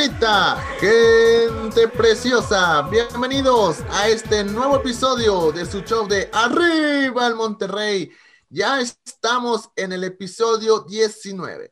[0.00, 8.10] bonita, gente preciosa, bienvenidos a este nuevo episodio de su show de Arriba al Monterrey.
[8.48, 11.70] Ya estamos en el episodio 19.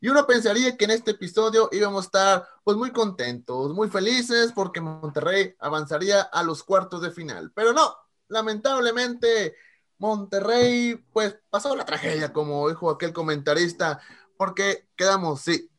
[0.00, 4.52] Y uno pensaría que en este episodio íbamos a estar pues muy contentos, muy felices
[4.54, 7.52] porque Monterrey avanzaría a los cuartos de final.
[7.54, 7.94] Pero no,
[8.28, 9.54] lamentablemente
[9.98, 14.00] Monterrey pues pasó la tragedia, como dijo aquel comentarista,
[14.38, 15.70] porque quedamos, sí,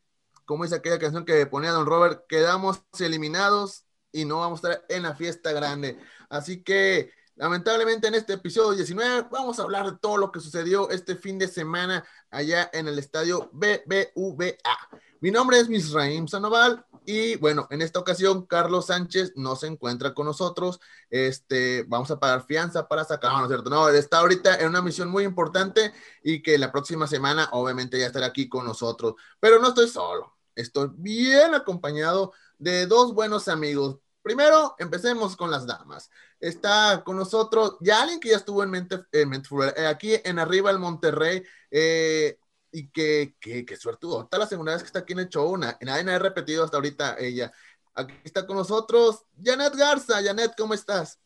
[0.48, 4.86] como dice aquella canción que ponía Don Robert, quedamos eliminados y no vamos a estar
[4.88, 5.98] en la fiesta grande.
[6.30, 10.88] Así que lamentablemente en este episodio 19 vamos a hablar de todo lo que sucedió
[10.88, 14.78] este fin de semana allá en el estadio BBVA.
[15.20, 20.14] Mi nombre es Misraim Sanoval y bueno, en esta ocasión Carlos Sánchez no se encuentra
[20.14, 20.80] con nosotros.
[21.10, 23.68] Este, vamos a pagar fianza para sacarlo, ¿no es cierto?
[23.68, 28.06] No, está ahorita en una misión muy importante y que la próxima semana obviamente ya
[28.06, 29.12] estará aquí con nosotros.
[29.40, 30.37] Pero no estoy solo.
[30.58, 33.98] Estoy bien acompañado de dos buenos amigos.
[34.22, 36.10] Primero, empecemos con las damas.
[36.40, 40.78] Está con nosotros ya alguien que ya estuvo en Mente, eh, aquí en Arriba el
[40.78, 42.38] Monterrey, eh,
[42.72, 44.22] y que, que, que suertudo.
[44.22, 47.16] Está la segunda vez que está aquí en el show, nadie ha repetido hasta ahorita
[47.18, 47.52] ella.
[47.94, 50.22] Aquí está con nosotros Janet Garza.
[50.22, 51.18] Janet, ¿cómo estás?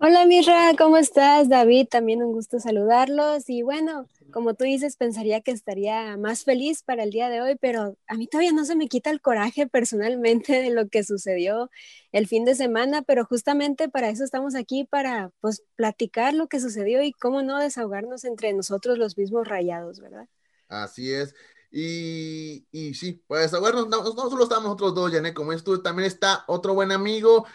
[0.00, 1.48] Hola Mirra, ¿cómo estás?
[1.48, 3.48] David, también un gusto saludarlos.
[3.48, 7.56] Y bueno, como tú dices, pensaría que estaría más feliz para el día de hoy,
[7.60, 11.70] pero a mí todavía no se me quita el coraje personalmente de lo que sucedió
[12.12, 16.60] el fin de semana, pero justamente para eso estamos aquí, para pues platicar lo que
[16.60, 20.28] sucedió y cómo no desahogarnos entre nosotros los mismos rayados, ¿verdad?
[20.68, 21.34] Así es.
[21.70, 25.82] Y, y sí, pues bueno, no, no solo estamos nosotros dos, Janet, como es tú,
[25.82, 27.46] también está otro buen amigo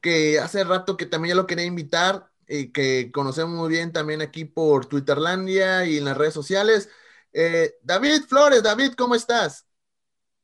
[0.00, 4.20] que hace rato que también ya lo quería invitar, y que conocemos muy bien también
[4.20, 6.90] aquí por Twitterlandia y en las redes sociales.
[7.32, 9.68] Eh, David Flores, David, ¿cómo estás?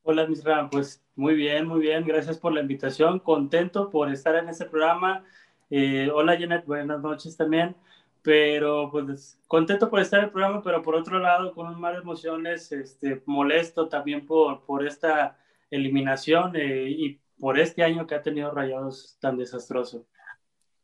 [0.03, 4.49] Hola, Misra, pues muy bien, muy bien, gracias por la invitación, contento por estar en
[4.49, 5.25] este programa.
[5.69, 7.75] Eh, hola, Janet, buenas noches también,
[8.23, 11.95] pero pues contento por estar en el programa, pero por otro lado, con un mar
[11.95, 15.37] de emociones, este, molesto también por, por esta
[15.71, 20.07] eliminación eh, y por este año que ha tenido Rayados tan desastroso.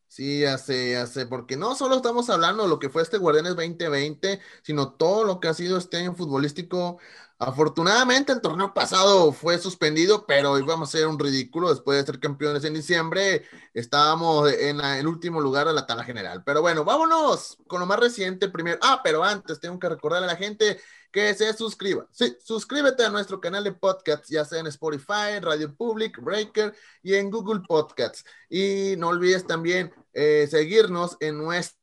[0.06, 4.40] Sí, hace, hace, porque no solo estamos hablando de lo que fue este Guardianes 2020,
[4.62, 6.98] sino todo lo que ha sido este año futbolístico.
[7.44, 12.20] Afortunadamente el torneo pasado fue suspendido, pero íbamos a ser un ridículo después de ser
[12.20, 13.42] campeones en diciembre.
[13.74, 16.44] Estábamos en el último lugar de la tabla general.
[16.44, 18.78] Pero bueno, vámonos con lo más reciente primero.
[18.80, 20.78] Ah, pero antes tengo que recordarle a la gente
[21.10, 22.06] que se suscriba.
[22.12, 26.72] Sí, suscríbete a nuestro canal de podcast, ya sea en Spotify, Radio Public, Breaker
[27.02, 28.24] y en Google Podcasts.
[28.48, 31.38] Y no olvides también eh, seguirnos en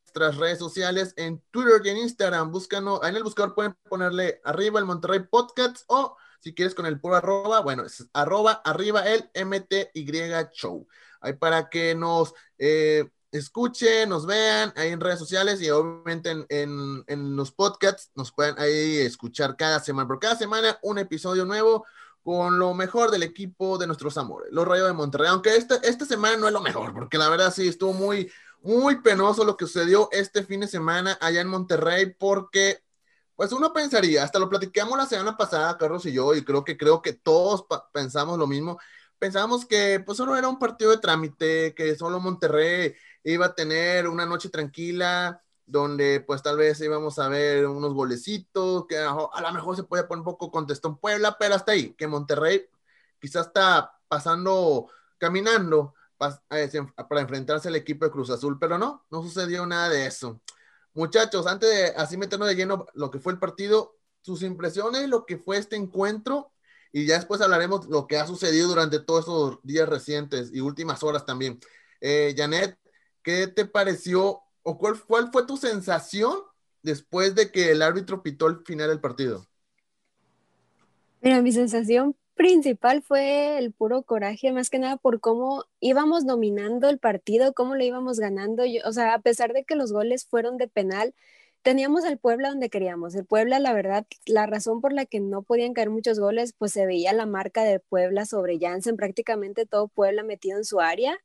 [0.09, 2.51] nuestras redes sociales, en Twitter y en Instagram.
[2.51, 6.99] Búscanos, en el buscador pueden ponerle arriba el Monterrey Podcasts o si quieres con el
[6.99, 10.05] puro arroba, bueno, es arroba arriba el MTY
[10.53, 10.87] Show.
[11.21, 12.33] Ahí para que nos...
[12.57, 18.57] Eh, escuchen, nos vean ahí en redes sociales y obviamente en, los podcasts nos pueden
[18.57, 21.85] ahí escuchar cada semana, por cada semana un episodio nuevo
[22.23, 26.05] con lo mejor del equipo de nuestros amores, los Rayos de Monterrey, aunque esta, esta
[26.05, 28.31] semana no es lo mejor, porque la verdad sí estuvo muy,
[28.61, 32.83] muy penoso lo que sucedió este fin de semana allá en Monterrey, porque
[33.35, 36.77] pues uno pensaría, hasta lo platicamos la semana pasada, Carlos y yo, y creo que
[36.77, 38.77] creo que todos pensamos lo mismo,
[39.17, 42.93] pensábamos que pues solo era un partido de trámite, que solo Monterrey
[43.23, 48.85] iba a tener una noche tranquila donde pues tal vez íbamos a ver unos golecitos,
[48.87, 51.93] que a, lo mejor se puede poner un poco contestó en Puebla, pero hasta ahí,
[51.93, 52.65] que Monterrey
[53.19, 59.65] quizás está pasando, caminando para enfrentarse al equipo de Cruz Azul, pero no, no sucedió
[59.65, 60.41] nada de eso.
[60.93, 65.25] Muchachos, antes de así meternos de lleno lo que fue el partido, sus impresiones, lo
[65.25, 66.51] que fue este encuentro,
[66.91, 71.01] y ya después hablaremos lo que ha sucedido durante todos estos días recientes y últimas
[71.03, 71.59] horas también.
[72.01, 72.77] Eh, Janet,
[73.23, 76.39] ¿qué te pareció o cuál, cuál fue tu sensación
[76.81, 79.47] después de que el árbitro pitó el final del partido?
[81.21, 86.87] Mira, mi sensación principal fue el puro coraje, más que nada por cómo íbamos dominando
[86.87, 88.63] el partido, cómo lo íbamos ganando.
[88.85, 91.13] o sea, a pesar de que los goles fueron de penal,
[91.63, 93.13] teníamos el Puebla donde queríamos.
[93.15, 96.71] El Puebla, la verdad, la razón por la que no podían caer muchos goles, pues
[96.71, 101.19] se veía la marca de Puebla sobre Jansen, prácticamente todo Puebla metido en su área.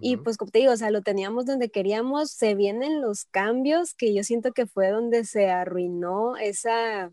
[0.00, 3.94] Y pues como te digo, o sea, lo teníamos donde queríamos, se vienen los cambios
[3.94, 7.12] que yo siento que fue donde se arruinó esa,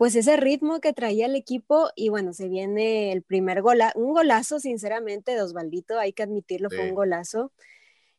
[0.00, 4.14] pues ese ritmo que traía el equipo y bueno, se viene el primer gol, un
[4.14, 7.52] golazo sinceramente de Osvaldito, hay que admitirlo, fue un golazo.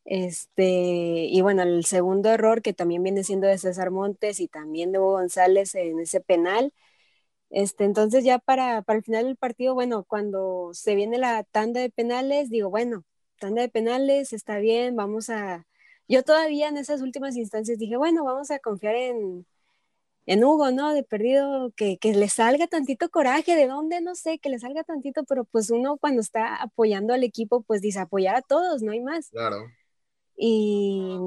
[0.06, 4.92] Este, y bueno, el segundo error que también viene siendo de César Montes y también
[4.92, 6.72] de Hugo González en ese penal,
[7.50, 11.81] Este, entonces ya para, para el final del partido, bueno, cuando se viene la tanda
[11.81, 13.06] de penales, digo, bueno,
[13.39, 15.68] tanda de penales, está bien, vamos a...
[16.07, 19.48] Yo todavía en esas últimas instancias dije, bueno, vamos a confiar en,
[20.26, 20.94] en Hugo, ¿no?
[20.94, 24.84] De perdido, que, que, le salga tantito coraje, de dónde, no sé, que le salga
[24.84, 28.92] tantito, pero pues uno cuando está apoyando al equipo, pues dice apoyar a todos, no
[28.92, 29.30] hay más.
[29.30, 29.66] Claro.
[30.36, 31.18] Y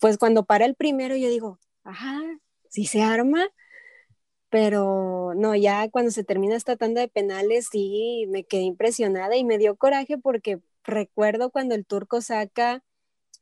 [0.00, 2.20] pues cuando para el primero, yo digo, ajá,
[2.68, 3.48] sí se arma,
[4.50, 9.44] pero no, ya cuando se termina esta tanda de penales, sí, me quedé impresionada y
[9.44, 12.84] me dio coraje porque recuerdo cuando el turco saca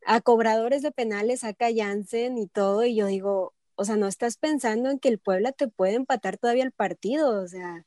[0.06, 4.06] a cobradores de penales, saca a Jansen y todo, y yo digo, o sea, no
[4.08, 7.84] estás pensando en que el Puebla te puede empatar todavía el partido, o sea,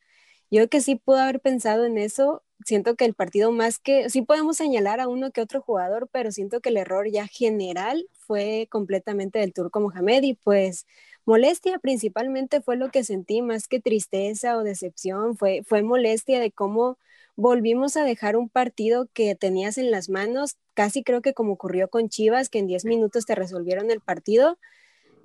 [0.52, 4.22] yo que sí puedo haber pensado en eso, siento que el partido más que, sí
[4.22, 8.68] podemos señalar a uno que otro jugador, pero siento que el error ya general fue
[8.72, 10.86] completamente del turco Mohamed y pues
[11.26, 16.52] molestia principalmente fue lo que sentí, más que tristeza o decepción, fue, fue molestia de
[16.52, 16.98] cómo
[17.36, 21.90] volvimos a dejar un partido que tenías en las manos, casi creo que como ocurrió
[21.90, 24.58] con Chivas, que en 10 minutos te resolvieron el partido.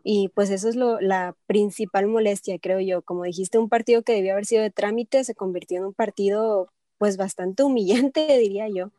[0.02, 3.02] Y pues eso es lo, la principal molestia, creo yo.
[3.02, 6.72] Como dijiste, un partido que debió haber sido de trámite se convirtió en un partido
[6.98, 8.90] pues bastante humillante, diría yo.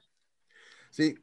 [0.89, 1.15] Sí,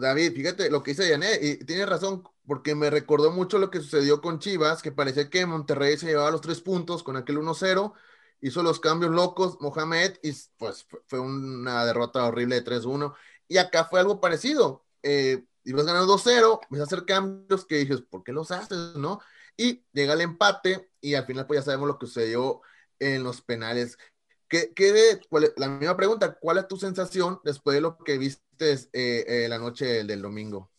[0.00, 3.80] David, fíjate lo que dice Janet, y tiene razón, porque me recordó mucho lo que
[3.80, 7.92] sucedió con Chivas, que parecía que Monterrey se llevaba los tres puntos con aquel 1-0,
[8.40, 13.14] hizo los cambios locos Mohamed, y pues fue una derrota horrible de 3-1.
[13.48, 14.84] Y acá fue algo parecido.
[15.02, 19.20] Eh, ibas ganando 2-0, vas a hacer cambios que dices, ¿por qué los haces, no?
[19.56, 22.62] Y llega el empate, y al final, pues ya sabemos lo que sucedió
[22.98, 23.98] en los penales.
[24.48, 25.20] ¿Qué, qué de,
[25.56, 29.58] la misma pregunta, ¿cuál es tu sensación después de lo que viste eh, eh, la
[29.58, 30.70] noche del domingo?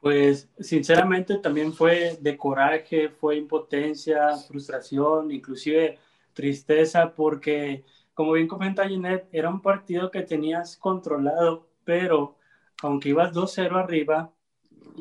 [0.00, 5.98] Pues sinceramente también fue de coraje, fue impotencia, frustración, inclusive
[6.32, 7.82] tristeza, porque
[8.14, 12.35] como bien comenta Jeanette, era un partido que tenías controlado, pero
[12.82, 14.32] aunque ibas 2-0 arriba,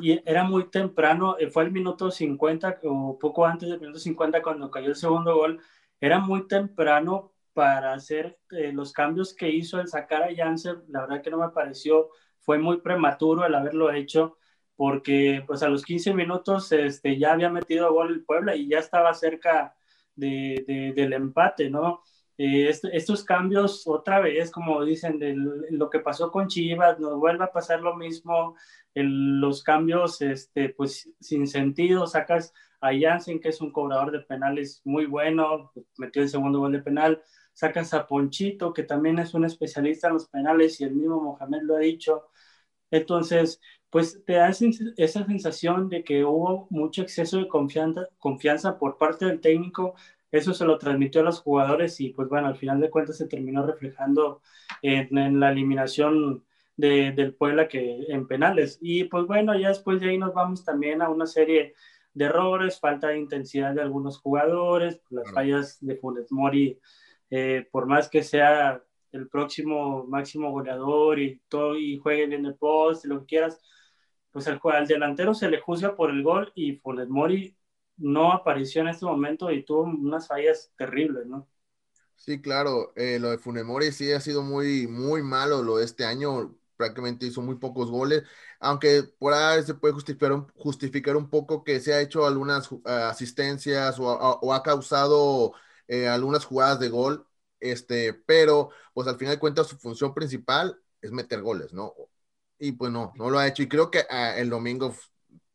[0.01, 4.42] y era muy temprano, eh, fue el minuto 50 o poco antes del minuto 50
[4.42, 5.62] cuando cayó el segundo gol,
[6.00, 11.01] era muy temprano para hacer eh, los cambios que hizo el sacar a Janssen, la
[11.01, 12.10] verdad que no me pareció,
[12.42, 14.38] fue muy prematuro el haberlo hecho,
[14.75, 18.80] porque pues a los 15 minutos este, ya había metido gol el Puebla y ya
[18.80, 19.75] estaba cerca
[20.16, 22.04] de, del empate, ¿no?
[22.38, 25.36] Eh, estos cambios otra vez, como dicen, de
[25.72, 28.56] lo que pasó con Chivas, nos vuelve a pasar lo mismo,
[28.94, 34.82] los cambios este, pues sin sentido, sacas a Jansen, que es un cobrador de penales
[34.86, 37.22] muy bueno, metió el segundo gol de penal,
[37.54, 41.62] sacas a Ponchito, que también es un especialista en los penales y el mismo Mohamed
[41.64, 42.28] lo ha dicho.
[42.92, 43.60] Entonces,
[43.90, 49.26] pues te da esa sensación de que hubo mucho exceso de confianza, confianza por parte
[49.26, 49.96] del técnico.
[50.31, 53.27] Eso se lo transmitió a los jugadores y pues bueno, al final de cuentas se
[53.27, 54.42] terminó reflejando
[54.81, 56.44] en, la eliminación
[56.75, 58.77] de, del Puebla que en penales.
[58.81, 61.74] Y pues bueno, ya después de ahí nos vamos también a una serie
[62.13, 66.80] de errores, falta de intensidad de algunos jugadores, las fallas de Funes Mori
[67.30, 68.81] eh, por más que sea
[69.12, 73.62] el próximo máximo goleador y todo y juegue bien el post, lo que quieras,
[74.31, 77.56] pues al, al, delantero se le juzga por el gol y Funes Mori
[77.97, 81.47] no apareció en este momento y tuvo unas fallas terribles, ¿no?
[82.16, 85.85] Sí, claro, eh, lo de Funes Mori sí ha sido muy, muy malo lo de
[85.85, 88.23] este año, prácticamente hizo muy pocos goles,
[88.59, 92.71] aunque por ahí se puede justificar un, justificar un poco que se ha hecho algunas
[92.71, 95.54] uh, asistencias o, o, ha causado
[95.87, 97.28] eh, algunas jugadas de gol,
[97.59, 101.94] este, pero pues al final de cuentas su función principal es meter goles, ¿no?
[102.57, 103.61] Y pues no, no lo ha hecho.
[103.64, 104.95] Y creo que ah, el domingo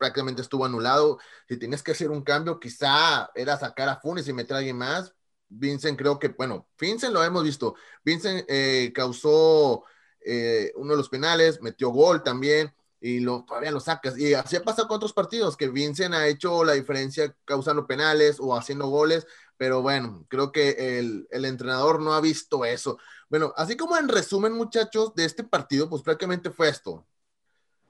[0.00, 1.18] prácticamente estuvo anulado.
[1.48, 4.78] Si tienes que hacer un cambio, quizá era sacar a Funes y meter a alguien
[4.78, 5.14] más.
[5.48, 7.74] Vincent creo que, bueno, Vincent lo hemos visto.
[8.04, 9.84] Vincent eh, causó
[10.24, 14.18] eh, uno de los penales, metió gol también y lo, todavía lo sacas.
[14.18, 18.38] Y así ha pasado con otros partidos, que Vincent ha hecho la diferencia causando penales
[18.40, 19.26] o haciendo goles,
[19.56, 22.98] pero bueno, creo que el, el, entrenador no ha visto eso.
[23.28, 27.06] Bueno, así como en resumen, muchachos, de este partido, pues prácticamente fue esto.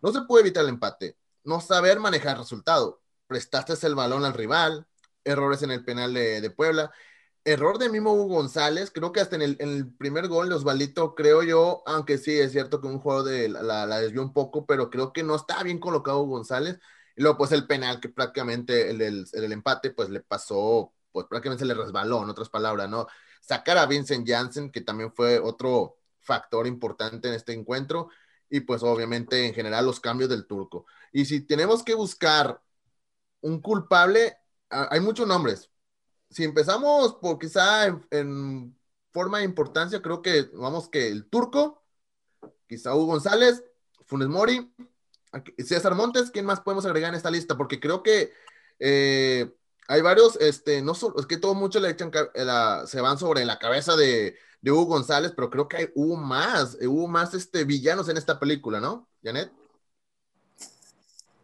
[0.02, 4.86] No se puede evitar el empate, no saber manejar resultado, prestaste el balón al rival,
[5.24, 6.92] errores en el penal de, de Puebla,
[7.44, 11.42] error de mismo Hugo González, creo que hasta en el, el primer gol Osvaldito, creo
[11.42, 14.90] yo, aunque sí es cierto que un juego de la, la, desvió un poco, pero
[14.90, 16.78] creo que no está bien colocado Hugo González.
[17.16, 21.26] Y luego, pues el penal, que prácticamente el, el, el empate, pues le pasó pues
[21.26, 23.06] prácticamente se le resbaló, en otras palabras, ¿no?
[23.40, 28.10] Sacar a Vincent Janssen, que también fue otro factor importante en este encuentro,
[28.50, 30.86] y pues obviamente en general los cambios del turco.
[31.12, 32.60] Y si tenemos que buscar
[33.40, 34.36] un culpable,
[34.68, 35.70] hay muchos nombres,
[36.30, 38.76] si empezamos por quizá en,
[39.12, 41.82] forma de importancia, creo que vamos que el turco,
[42.68, 43.64] quizá Hugo González,
[44.06, 44.72] Funes Mori,
[45.58, 47.56] César Montes, ¿quién más podemos agregar en esta lista?
[47.56, 48.32] Porque creo que
[48.78, 49.52] eh,
[49.88, 52.12] hay varios, este, no solo, es que todo mucho le echan,
[52.86, 56.76] se van sobre la cabeza de, de, Hugo González, pero creo que hay, hubo más,
[56.82, 59.52] hubo más este, villanos en esta película, ¿no, Janet?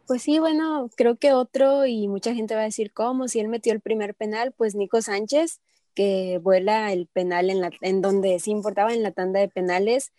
[0.07, 3.27] Pues sí, bueno, creo que otro, y mucha gente va a decir, ¿cómo?
[3.27, 5.59] Si él metió el primer penal, pues Nico Sánchez,
[5.97, 10.13] que vuela el penal en, la, en donde sí importaba, en la tanda de penales.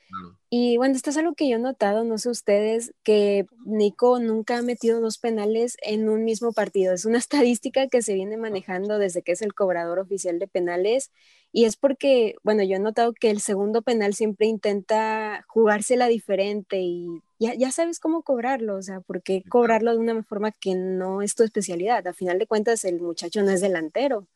[0.50, 4.58] Y bueno, esto es algo que yo he notado, no sé ustedes, que Nico nunca
[4.58, 6.92] ha metido dos penales en un mismo partido.
[6.94, 11.12] Es una estadística que se viene manejando desde que es el cobrador oficial de penales.
[11.52, 16.80] Y es porque, bueno, yo he notado que el segundo penal siempre intenta jugársela diferente
[16.80, 17.06] y
[17.38, 21.22] ya, ya sabes cómo cobrarlo, o sea, ¿por qué cobrarlo de una forma que no
[21.22, 22.04] es tu especialidad?
[22.08, 24.26] A final de cuentas, el muchacho no es delantero.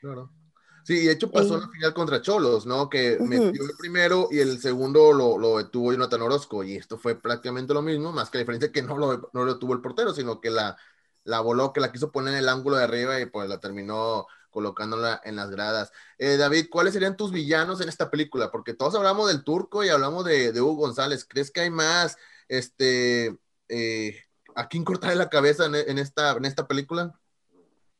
[0.00, 0.30] Claro.
[0.84, 2.90] Sí, de hecho pasó en la final contra Cholos, ¿no?
[2.90, 6.64] Que metió el primero y el segundo lo, lo detuvo Jonathan Orozco.
[6.64, 9.54] Y esto fue prácticamente lo mismo, más que la diferencia que no lo, no lo
[9.54, 10.76] detuvo el portero, sino que la,
[11.24, 14.26] la voló, que la quiso poner en el ángulo de arriba y pues la terminó
[14.50, 15.92] colocándola en las gradas.
[16.18, 18.50] Eh, David, ¿cuáles serían tus villanos en esta película?
[18.50, 21.24] Porque todos hablamos del turco y hablamos de, de Hugo González.
[21.24, 22.16] ¿Crees que hay más,
[22.48, 24.16] este, eh,
[24.54, 27.18] a quién cortarle la cabeza en, en, esta, en esta película?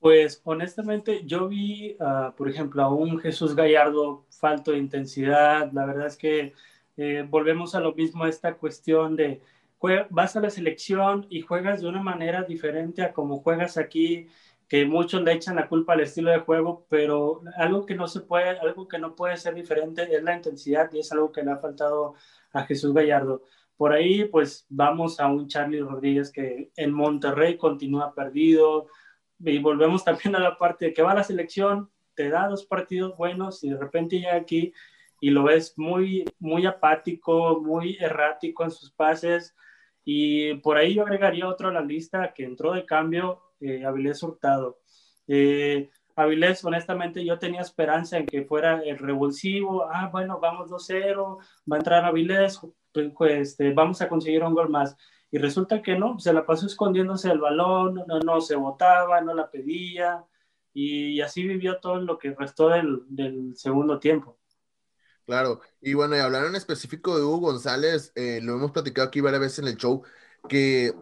[0.02, 5.70] Pues honestamente yo vi, uh, por ejemplo, a un Jesús Gallardo falto de intensidad.
[5.72, 6.54] La verdad es que
[6.96, 9.40] eh, volvemos a lo mismo, esta cuestión de
[10.10, 14.26] vas a la selección y juegas de una manera diferente a como juegas aquí,
[14.68, 18.22] que muchos le echan la culpa al estilo de juego, pero algo que no se
[18.22, 21.52] puede, algo que no puede ser diferente es la intensidad y es algo que le
[21.52, 22.14] ha faltado
[22.52, 23.42] a Jesús Gallardo.
[23.76, 28.88] Por ahí, pues vamos a un Charlie Rodríguez que en Monterrey continúa perdido,
[29.44, 33.16] y volvemos también a la parte de que va la selección, te da dos partidos
[33.16, 34.72] buenos y de repente llega aquí
[35.20, 39.54] y lo ves muy, muy apático, muy errático en sus pases.
[40.04, 44.20] Y por ahí yo agregaría otro a la lista que entró de cambio, eh, Avilés
[44.22, 44.80] Hurtado.
[45.28, 49.86] Eh, Avilés, honestamente, yo tenía esperanza en que fuera el revulsivo.
[49.88, 51.38] Ah, bueno, vamos 2-0,
[51.70, 52.60] va a entrar Avilés,
[52.92, 54.96] pues, este, vamos a conseguir un gol más
[55.32, 59.32] y resulta que no, se la pasó escondiéndose el balón, no, no se botaba, no
[59.32, 60.26] la pedía,
[60.74, 64.38] y, así vivió todo lo que restó del, segundo tiempo.
[65.24, 69.22] Claro, y bueno, y hablar en específico de Hugo González, eh, lo hemos platicado aquí
[69.22, 70.02] varias veces en el show,
[70.50, 70.92] que,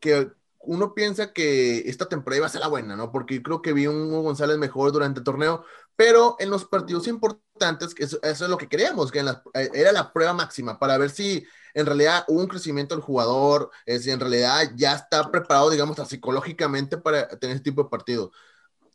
[0.00, 3.10] que uno piensa que esta temporada iba a ser la buena, ¿no?
[3.10, 5.64] Porque creo que vi un Hugo González mejor durante el torneo,
[5.96, 10.12] pero en los partidos importantes, eso, eso es lo que queríamos, que eh, era la
[10.12, 14.20] prueba máxima para ver si en realidad hubo un crecimiento del jugador, es si en
[14.20, 18.32] realidad ya está preparado, digamos, psicológicamente para tener este tipo de partido.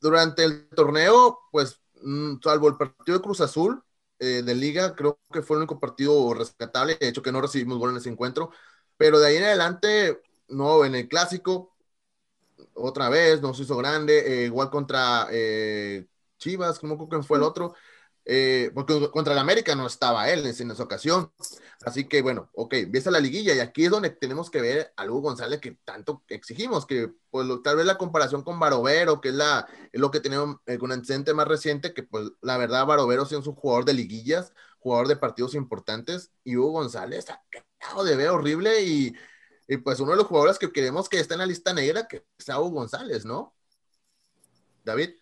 [0.02, 3.84] Durante el torneo, pues, mm, salvo el partido de Cruz Azul
[4.20, 7.78] eh, de Liga, creo que fue el único partido rescatable, de hecho que no recibimos
[7.80, 8.52] gol en ese encuentro,
[8.98, 11.76] pero de ahí en adelante, no, en el clásico,
[12.74, 16.08] otra vez, nos hizo grande, eh, igual contra eh,
[16.42, 17.74] Chivas, como creo que fue el otro,
[18.26, 21.32] eh, porque contra el América no estaba él en esa ocasión.
[21.86, 25.06] Así que bueno, ok, empieza la liguilla y aquí es donde tenemos que ver a
[25.06, 29.36] Hugo González que tanto exigimos, que pues tal vez la comparación con Barovero, que es,
[29.36, 33.26] la, es lo que tenemos eh, con antecedente más reciente, que pues la verdad Barovero
[33.26, 38.04] sí es un jugador de liguillas, jugador de partidos importantes, y Hugo González ha quedado
[38.04, 39.14] de ver horrible y,
[39.68, 42.26] y, pues uno de los jugadores que queremos que esté en la lista negra, que
[42.38, 43.56] sea Hugo González, ¿no?
[44.84, 45.21] David.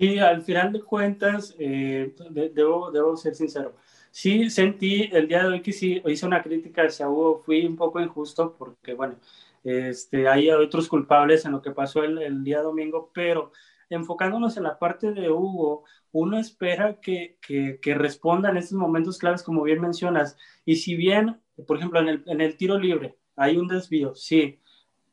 [0.00, 3.76] Y al final de cuentas, eh, debo, debo ser sincero,
[4.10, 7.76] sí sentí el día de hoy que sí hice una crítica hacia Hugo, fui un
[7.76, 9.16] poco injusto porque, bueno,
[9.62, 13.52] este, hay otros culpables en lo que pasó el, el, día domingo, pero
[13.90, 19.18] enfocándonos en la parte de Hugo, uno espera que, que, que, responda en estos momentos
[19.18, 23.18] claves, como bien mencionas, y si bien, por ejemplo, en el, en el tiro libre
[23.36, 24.60] hay un desvío, sí,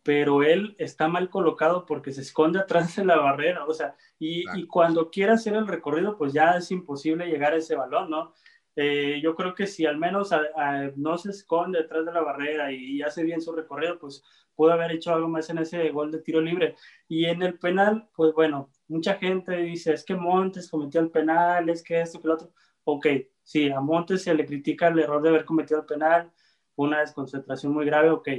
[0.07, 4.43] pero él está mal colocado porque se esconde atrás de la barrera, o sea, y,
[4.55, 8.33] y, cuando quiere hacer el recorrido, pues ya es imposible llegar a ese balón, ¿no?
[8.75, 12.21] Eh, yo creo que si al menos a, a, no se esconde detrás de la
[12.21, 14.23] barrera y, y, hace bien su recorrido, pues
[14.55, 16.75] pudo haber hecho algo más en ese gol de tiro libre.
[17.07, 21.69] Y en el penal, pues bueno, mucha gente dice, es que Montes cometió el penal,
[21.69, 22.51] es que esto, que lo otro.
[22.83, 23.07] Ok,
[23.43, 26.31] sí, a Montes se le critica el error de haber cometido el penal,
[26.75, 28.29] una desconcentración muy grave, ok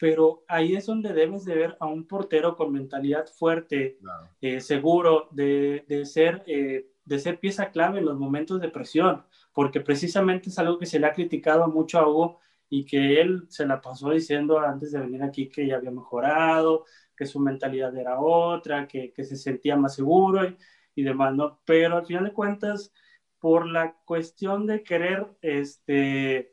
[0.00, 4.28] pero ahí es donde debes de ver a un portero con mentalidad fuerte, claro.
[4.40, 9.24] eh, seguro, de, de ser, eh, de ser pieza clave en los momentos de presión,
[9.52, 13.46] porque precisamente es algo que se le ha criticado mucho a Hugo y que él
[13.50, 16.84] se la pasó diciendo antes de venir aquí que ya había mejorado,
[17.16, 20.46] que su mentalidad era otra, que, que se sentía más seguro.
[20.48, 20.56] Y,
[20.94, 21.60] y demás, ¿no?
[21.64, 22.92] Pero al final de cuentas,
[23.38, 26.52] por la cuestión de querer, este,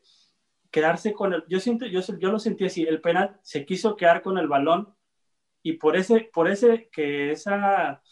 [0.70, 4.22] quedarse con el, yo siento, yo, yo lo sentí así, el penal se quiso quedar
[4.22, 4.94] con el balón
[5.62, 8.02] y por ese, por ese que esa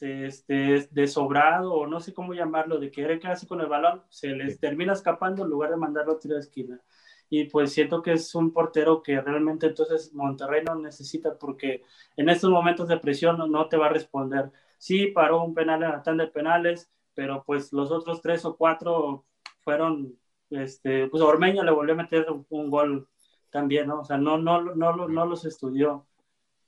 [0.00, 4.28] este, de sobrado o no sé cómo llamarlo, de querer quedarse con el balón, se
[4.28, 6.80] les termina escapando en lugar de mandarlo a tirar de esquina.
[7.28, 11.82] Y pues siento que es un portero que realmente entonces Monterrey no necesita porque
[12.16, 14.52] en estos momentos de presión no, te va a responder.
[14.78, 18.56] Sí, paró un penal en la tanda de penales, pero pues los otros tres o
[18.56, 19.24] cuatro
[19.60, 20.16] fueron,
[20.50, 23.08] este, pues Ormeño le volvió a meter un, gol
[23.50, 24.00] también, ¿no?
[24.00, 26.06] O sea, no, no, no, no, los estudió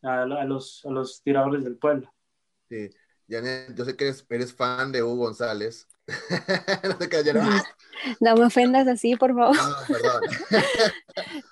[0.02, 2.12] a, los, a los tiradores del pueblo.
[2.68, 2.90] Sí,
[3.28, 5.88] Janet, yo sé que eres, fan de Hugo González.
[8.20, 9.56] no, me ofendas así, por favor.
[9.56, 10.22] No, perdón.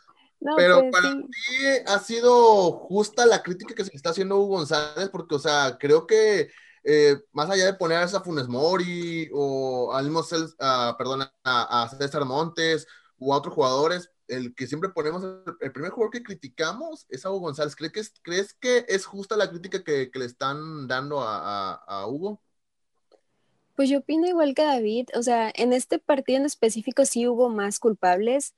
[0.56, 4.38] Pero pues para ti ha sido justa la crítica que se le está haciendo a
[4.38, 6.50] Hugo González, porque, o sea, creo que
[6.88, 10.24] eh, más allá de poner a esa Funes Mori o al mismo,
[10.96, 12.86] perdón, a, César Montes
[13.18, 15.24] u a otros jugadores, el que siempre ponemos,
[15.60, 17.74] el primer jugador que criticamos es Hugo González.
[17.74, 22.40] ¿Crees que es, ¿crees que es justa la crítica que, le están dando a, Hugo?
[23.74, 27.48] Pues yo opino igual que David, o sea, en este partido en específico sí hubo
[27.50, 28.54] más culpables,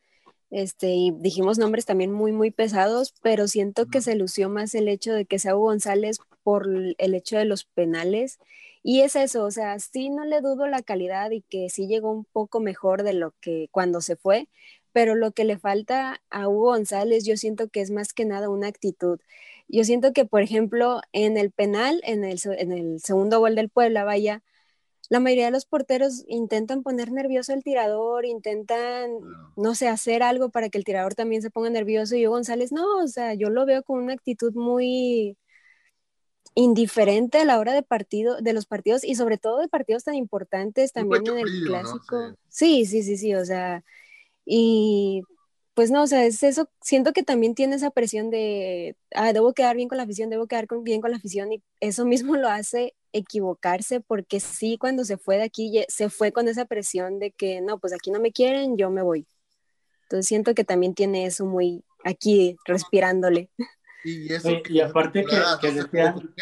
[0.51, 4.89] este, y dijimos nombres también muy, muy pesados, pero siento que se lució más el
[4.89, 6.67] hecho de que sea Hugo González por
[6.99, 8.39] el hecho de los penales.
[8.83, 12.11] Y es eso, o sea, sí no le dudo la calidad y que sí llegó
[12.13, 14.49] un poco mejor de lo que cuando se fue,
[14.93, 18.49] pero lo que le falta a Hugo González yo siento que es más que nada
[18.49, 19.21] una actitud.
[19.69, 23.69] Yo siento que, por ejemplo, en el penal, en el, en el segundo gol del
[23.69, 24.43] Puebla, vaya,
[25.09, 29.11] la mayoría de los porteros intentan poner nervioso al tirador, intentan,
[29.57, 32.15] no sé, hacer algo para que el tirador también se ponga nervioso.
[32.15, 35.37] Y Hugo González, no, o sea, yo lo veo con una actitud muy
[36.55, 40.15] indiferente a la hora de partido, de los partidos y sobre todo de partidos tan
[40.15, 42.35] importantes también en el clásico.
[42.49, 43.85] Sí, sí, sí, sí, o sea,
[44.45, 45.23] y
[45.79, 49.55] pues no, o sea, es eso, siento que también tiene esa presión de, ah, debo
[49.55, 52.49] quedar bien con la afición, debo quedar bien con la afición y eso mismo lo
[52.49, 57.31] hace equivocarse porque sí, cuando se fue de aquí, se fue con esa presión de
[57.31, 59.29] que, no, pues aquí no me quieren, yo me voy.
[60.03, 63.49] Entonces siento que también tiene eso muy aquí respirándole.
[64.03, 66.33] Y, eso y aparte que, que decían,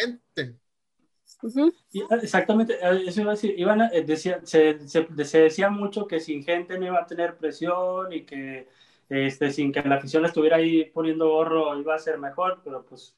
[2.11, 6.21] Ah, exactamente, ah, eso iba a decir, iban eh, decía, se, se, decía mucho que
[6.21, 8.67] sin gente no iba a tener presión y que
[9.09, 13.17] este, sin que la afición estuviera ahí poniendo gorro iba a ser mejor, pero pues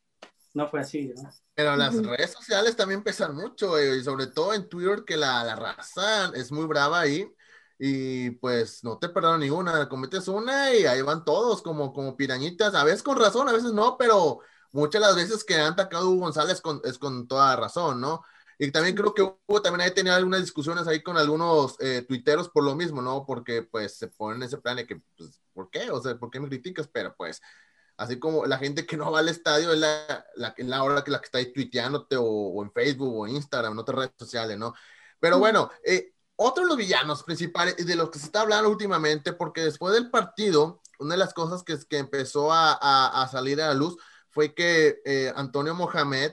[0.54, 1.30] no fue así, ¿no?
[1.54, 5.44] Pero las redes sociales también pesan mucho, eh, y sobre todo en Twitter, que la,
[5.44, 7.30] la raza es muy brava ahí,
[7.78, 12.74] y pues no te perdono ninguna, cometes una y ahí van todos como, como pirañitas,
[12.74, 14.40] a veces con razón, a veces no, pero
[14.72, 18.00] muchas de las veces que han atacado a Hugo González con, es con toda razón,
[18.00, 18.22] ¿no?
[18.58, 22.48] Y también creo que Hugo también ahí tenía algunas discusiones ahí con algunos eh, tuiteros
[22.48, 23.24] por lo mismo, ¿no?
[23.24, 25.90] Porque pues se ponen ese plan de que, pues, ¿por qué?
[25.92, 26.88] O sea, ¿por qué me criticas?
[26.88, 27.40] Pero pues,
[27.96, 31.12] así como la gente que no va al estadio es la, la, la hora que
[31.12, 34.74] la que está ahí tuiteándote o, en Facebook o Instagram, en otras redes sociales, ¿no?
[35.20, 39.32] Pero bueno, eh, otro de los villanos principales de los que se está hablando últimamente,
[39.32, 43.60] porque después del partido, una de las cosas que, que empezó a, a, a salir
[43.62, 43.96] a la luz
[44.30, 46.32] fue que eh, Antonio Mohamed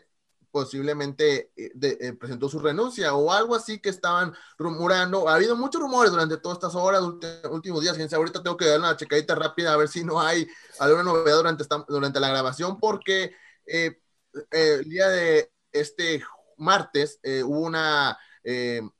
[0.55, 5.27] posiblemente eh, eh, presentó su renuncia o algo así que estaban rumorando.
[5.27, 7.03] Ha habido muchos rumores durante todas estas horas,
[7.51, 7.93] últimos días.
[7.93, 10.47] Fíjense, ahorita tengo que dar una checadita rápida a ver si no hay
[10.79, 16.23] alguna novedad durante, durante la grabación, porque el día de este
[16.55, 18.17] martes hubo una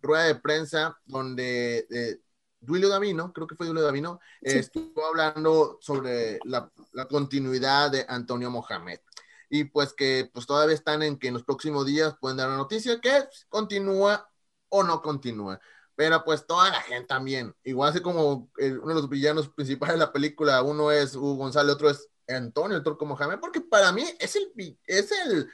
[0.02, 2.20] rueda de prensa donde
[2.60, 6.70] Duilio Davino, creo que fue Duilio Davino, estuvo hablando sobre la,
[7.10, 9.00] continuidad de Antonio Mohamed.
[9.50, 12.58] Y pues que pues todavía están en que en los próximos días pueden dar la
[12.58, 14.30] noticia que continúa
[14.70, 15.60] o no continúa.
[15.96, 20.00] Pero pues toda la gente también, igual así como uno de los villanos principales de
[20.00, 24.04] la película, uno es Hugo González, otro es Antonio, el Turco Mohamed, porque para mí
[24.20, 24.52] es el,
[24.88, 25.50] es el,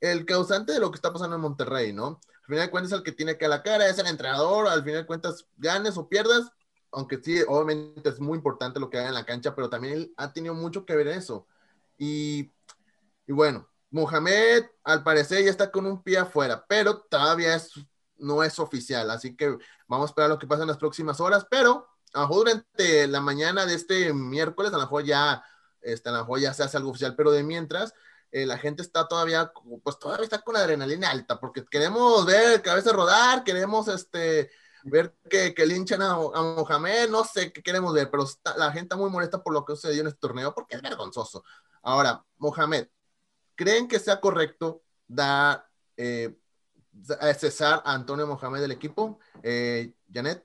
[0.00, 2.20] el causante de lo que está pasando en Monterrey, ¿no?
[2.44, 4.82] al final de cuentas el que tiene que a la cara, es el entrenador, al
[4.84, 6.52] final de cuentas ganes o pierdas,
[6.92, 10.14] aunque sí, obviamente es muy importante lo que haga en la cancha, pero también él
[10.18, 11.46] ha tenido mucho que ver en eso.
[11.96, 12.52] Y,
[13.26, 17.60] y bueno, Mohamed al parecer ya está con un pie afuera, pero todavía
[18.16, 19.56] no es oficial, así que
[19.86, 23.06] vamos a esperar lo que pasa en las próximas horas, pero a lo mejor durante
[23.06, 25.44] la mañana de este miércoles, a lo mejor ya,
[25.80, 27.94] este, a ya se hace algo oficial, pero de mientras,
[28.32, 32.92] eh, la gente está todavía, pues todavía está con adrenalina alta, porque queremos ver cabeza
[32.92, 34.50] rodar, queremos este,
[34.82, 38.96] ver que, que linchan a, Mohamed, no sé qué queremos ver, pero la gente está
[38.96, 41.44] muy molesta por lo que sucedió en este torneo, porque es vergonzoso.
[41.82, 42.88] Ahora, Mohamed,
[43.54, 46.34] ¿creen que sea correcto dar, eh,
[47.38, 49.18] cesar a Antonio Mohamed del equipo.
[49.42, 50.44] Eh, Janet.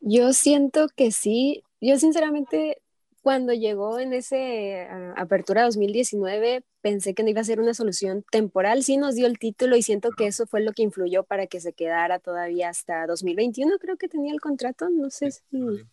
[0.00, 1.62] Yo siento que sí.
[1.80, 2.82] Yo sinceramente
[3.22, 8.82] cuando llegó en ese apertura 2019 pensé que no iba a ser una solución temporal,
[8.82, 11.60] sí nos dio el título y siento que eso fue lo que influyó para que
[11.60, 15.42] se quedara todavía hasta 2021, creo que tenía el contrato, no sé si...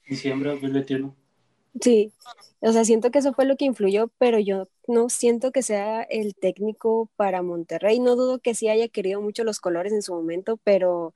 [0.08, 1.27] Diciembre de 2021.
[1.82, 2.14] Sí,
[2.62, 6.02] o sea, siento que eso fue lo que influyó, pero yo no siento que sea
[6.04, 10.14] el técnico para Monterrey, no dudo que sí haya querido mucho los colores en su
[10.14, 11.14] momento, pero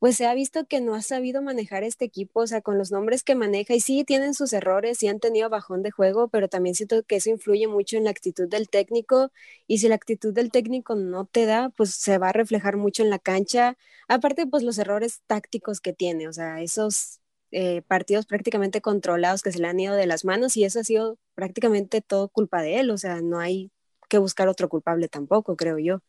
[0.00, 2.92] pues se ha visto que no ha sabido manejar este equipo, o sea, con los
[2.92, 6.48] nombres que maneja, y sí tienen sus errores, sí han tenido bajón de juego, pero
[6.48, 9.32] también siento que eso influye mucho en la actitud del técnico,
[9.68, 13.02] y si la actitud del técnico no te da, pues se va a reflejar mucho
[13.04, 13.76] en la cancha,
[14.08, 19.52] aparte, pues los errores tácticos que tiene, o sea, esos eh, partidos prácticamente controlados que
[19.52, 22.80] se le han ido de las manos, y eso ha sido prácticamente todo culpa de
[22.80, 23.70] él, o sea, no hay
[24.08, 26.00] que buscar otro culpable tampoco, creo yo.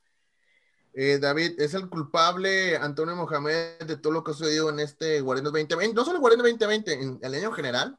[0.94, 5.22] Eh, David, ¿es el culpable Antonio Mohamed de todo lo que ha sucedido en este
[5.22, 5.94] Guardianes 2020?
[5.94, 7.98] No solo el Guardianes 2020, en el año general.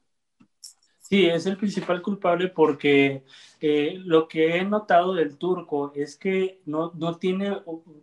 [1.10, 3.24] Sí, es el principal culpable porque
[3.60, 7.60] eh, lo que he notado del turco es que no, no tiene,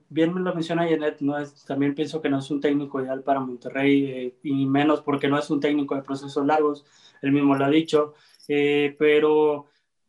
[0.10, 3.24] bien me lo menciona Janet, no es, también pienso que no es un técnico ideal
[3.24, 6.86] para Monterrey eh, y menos porque no es un técnico de procesos largos,
[7.22, 8.14] él mismo lo ha dicho,
[9.00, 9.68] pero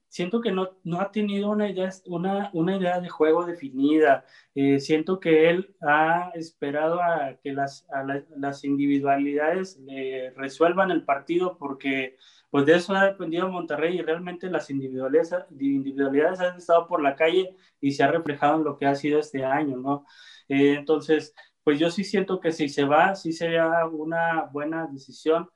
[0.08, 4.24] siento que no, no ha tenido una idea, una, una idea de juego definida.
[4.54, 8.04] Eh, siento que él ha esperado a que las, a
[8.36, 12.16] las individualidades le resuelvan el partido porque
[12.50, 17.56] pues de eso ha dependido Monterrey y realmente las individualidades, han estado por la calle
[17.80, 20.06] y se ha reflejado en lo que ha sido este año, ¿no?
[20.48, 25.50] Eh, entonces, pues yo sí siento que si se va, sí sería una buena decisión,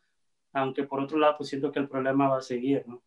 [0.53, 3.03] aunque por otro lado, pues siento que el problema va a seguir, ¿no?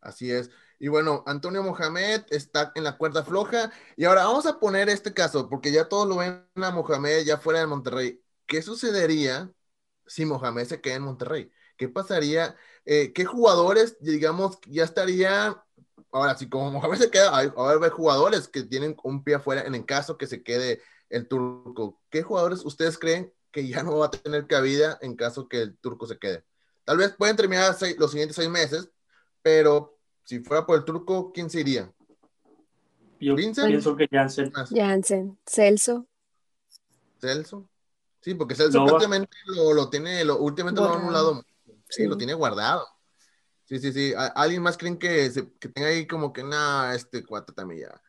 [0.00, 0.50] Así es.
[0.78, 3.72] Y bueno, Antonio Mohamed está en la cuerda floja.
[3.96, 7.38] Y ahora vamos a poner este caso, porque ya todos lo ven a Mohamed ya
[7.38, 8.22] fuera de Monterrey.
[8.46, 9.50] ¿Qué sucedería
[10.06, 11.50] si Mohamed se queda en Monterrey?
[11.76, 12.56] ¿Qué pasaría?
[12.84, 15.56] Eh, ¿Qué jugadores, digamos, ya estarían?
[16.12, 19.74] Ahora, si como Mohamed se queda, hay, hay jugadores que tienen un pie afuera en
[19.74, 22.00] el caso que se quede el turco.
[22.10, 25.76] ¿Qué jugadores ustedes creen que ya no va a tener cabida en caso que el
[25.78, 26.44] turco se quede?
[26.84, 28.90] Tal vez pueden terminar los siguientes seis meses,
[29.42, 31.90] pero si fuera por el turco, ¿quién se iría?
[33.20, 34.52] Yo pienso que Jansen.
[34.70, 36.06] Jansen, Celso.
[37.20, 37.68] Celso.
[38.20, 41.44] Sí, porque Celso prácticamente lo, tiene, lo, últimamente lo ha anulado.
[41.94, 42.86] Sí, lo tiene guardado.
[43.64, 44.12] Sí, sí, sí.
[44.16, 48.02] ¿Alguien más creen que, que tenga ahí como que nada, este cuatro también ya?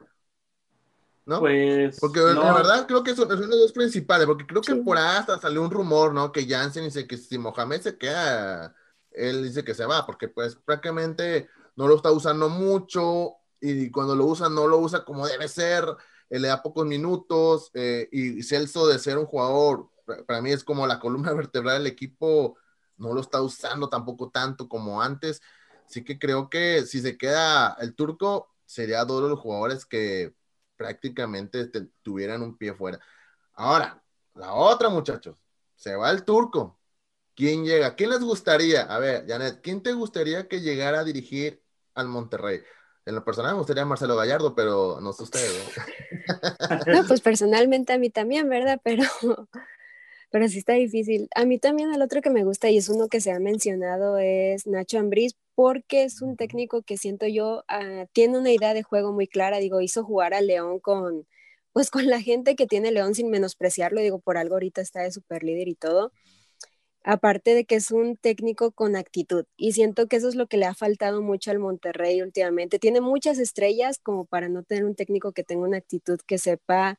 [1.26, 1.40] ¿No?
[1.40, 2.00] Pues.
[2.00, 5.18] Porque la verdad creo que son, son, los dos principales, porque creo que por ahí
[5.18, 6.32] hasta salió un rumor, ¿no?
[6.32, 8.76] Que Jansen dice que si Mohamed se queda,
[9.12, 14.16] él dice que se va, porque pues prácticamente no lo está usando mucho y cuando
[14.16, 15.86] lo usa no lo usa como debe ser,
[16.30, 19.90] eh, le da pocos minutos eh, y Celso de ser un jugador,
[20.28, 22.58] para mí es como la columna vertebral del equipo,
[22.98, 25.42] no lo está usando tampoco tanto como antes,
[25.86, 30.34] así que creo que si se queda el turco, sería dos de los jugadores que
[30.76, 31.70] prácticamente
[32.02, 33.00] tuvieran un pie fuera.
[33.54, 34.04] Ahora,
[34.34, 35.38] la otra muchachos,
[35.76, 36.80] se va el turco.
[37.36, 37.96] ¿Quién llega?
[37.96, 38.84] ¿Quién les gustaría?
[38.84, 42.62] A ver, Janet, ¿quién te gustaría que llegara a dirigir al Monterrey.
[43.06, 45.40] En lo personal me gustaría Marcelo Gallardo, pero no sé usted.
[46.88, 47.08] ¿no?
[47.08, 48.80] pues personalmente a mí también, ¿verdad?
[48.84, 49.04] Pero,
[50.32, 51.28] pero sí está difícil.
[51.36, 54.18] A mí también el otro que me gusta y es uno que se ha mencionado
[54.18, 58.84] es Nacho Ambriz, porque es un técnico que siento yo ah, tiene una idea de
[58.84, 59.60] juego muy clara.
[59.60, 61.28] Digo, hizo jugar a León con,
[61.74, 64.02] pues con la gente que tiene León sin menospreciarlo.
[64.02, 66.12] Digo, por algo ahorita está de super líder y todo
[67.06, 69.46] aparte de que es un técnico con actitud.
[69.58, 72.80] Y siento que eso es lo que le ha faltado mucho al Monterrey últimamente.
[72.80, 76.98] Tiene muchas estrellas como para no tener un técnico que tenga una actitud que sepa,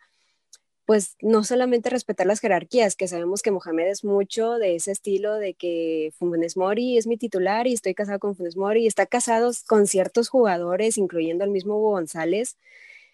[0.87, 5.35] pues no solamente respetar las jerarquías, que sabemos que Mohamed es mucho de ese estilo
[5.35, 9.07] de que Funes Mori es mi titular y estoy casado con Funes Mori y está
[9.07, 12.57] casado con ciertos jugadores, incluyendo al mismo Hugo González.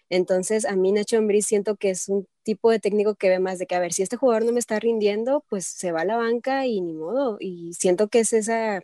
[0.09, 3.57] Entonces, a mí Nacho Ambriz siento que es un tipo de técnico que ve más
[3.59, 6.05] de que, a ver, si este jugador no me está rindiendo, pues se va a
[6.05, 7.37] la banca y ni modo.
[7.39, 8.83] Y siento que es esa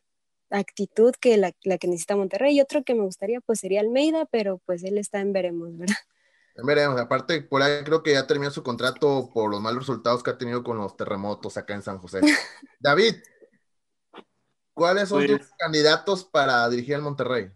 [0.50, 2.58] actitud que la, que necesita Monterrey.
[2.58, 5.96] Y otro que me gustaría, pues sería Almeida, pero pues él está en veremos, ¿verdad?
[6.64, 7.00] Veremos.
[7.00, 10.38] Aparte, por ahí creo que ya terminó su contrato por los malos resultados que ha
[10.38, 12.22] tenido con los terremotos acá en San José.
[12.80, 13.16] David,
[14.74, 17.52] ¿cuáles son tus pues candidatos para dirigir al Monterrey?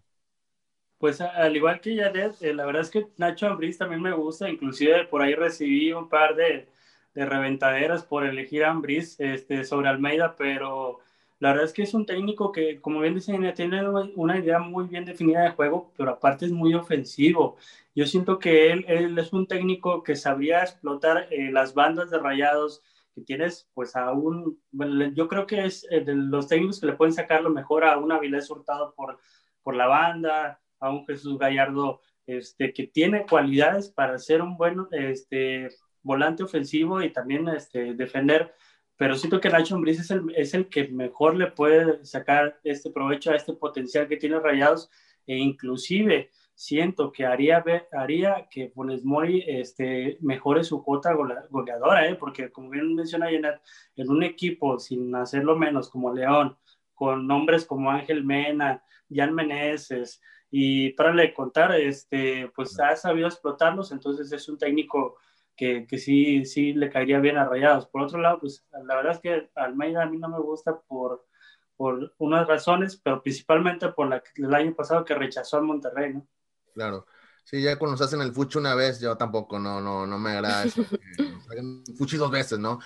[0.98, 4.48] Pues al igual que Janet, eh, la verdad es que Nacho Ambriz también me gusta,
[4.48, 6.68] inclusive por ahí recibí un par de,
[7.14, 11.00] de reventaderas por elegir a Ambriz este, sobre Almeida, pero
[11.40, 14.86] La verdad es que es un técnico que, como bien dicen, tiene una idea muy
[14.86, 17.56] bien definida de juego, pero aparte es muy ofensivo.
[17.94, 22.82] Yo siento que él, es un técnico que sabría explotar eh, las bandas de rayados,
[23.14, 24.12] que tienes pues a
[25.14, 27.96] yo creo que es eh, de los técnicos que le pueden sacar lo mejor a
[27.98, 29.18] un Avilés Hurtado por,
[29.62, 34.86] por la banda, a un Jesús Gallardo este, que tiene cualidades para ser un buen
[34.92, 35.68] este,
[36.02, 38.54] volante ofensivo y también este, defender,
[38.96, 42.90] pero siento que Nacho Ambriz es el, es el que mejor le puede sacar este
[42.90, 44.90] provecho a este potencial que tiene Rayados
[45.26, 52.14] e inclusive siento que haría, haría que Funes Mori este, mejore su cuota goleadora, ¿eh?
[52.14, 53.60] porque como bien menciona Janet,
[53.96, 56.56] en un equipo sin hacerlo menos como León,
[56.94, 63.26] con nombres como Ángel Mena, Jan Meneses, y para le contar, este, pues ha sabido
[63.26, 65.16] explotarlos, entonces es un técnico
[65.56, 67.86] que, que, sí, sí le caería bien a Rayados.
[67.86, 71.26] Por otro lado, pues la verdad es que Almeida a mí no me gusta por,
[71.76, 76.26] por unas razones, pero principalmente por la, el año pasado que rechazó al Monterrey, ¿no?
[76.74, 77.06] Claro.
[77.44, 80.30] Sí, ya cuando nos hacen el fuchi una vez, yo tampoco, no, no, no me
[80.30, 80.82] agrada eso.
[81.98, 82.80] fuchi dos veces, ¿no?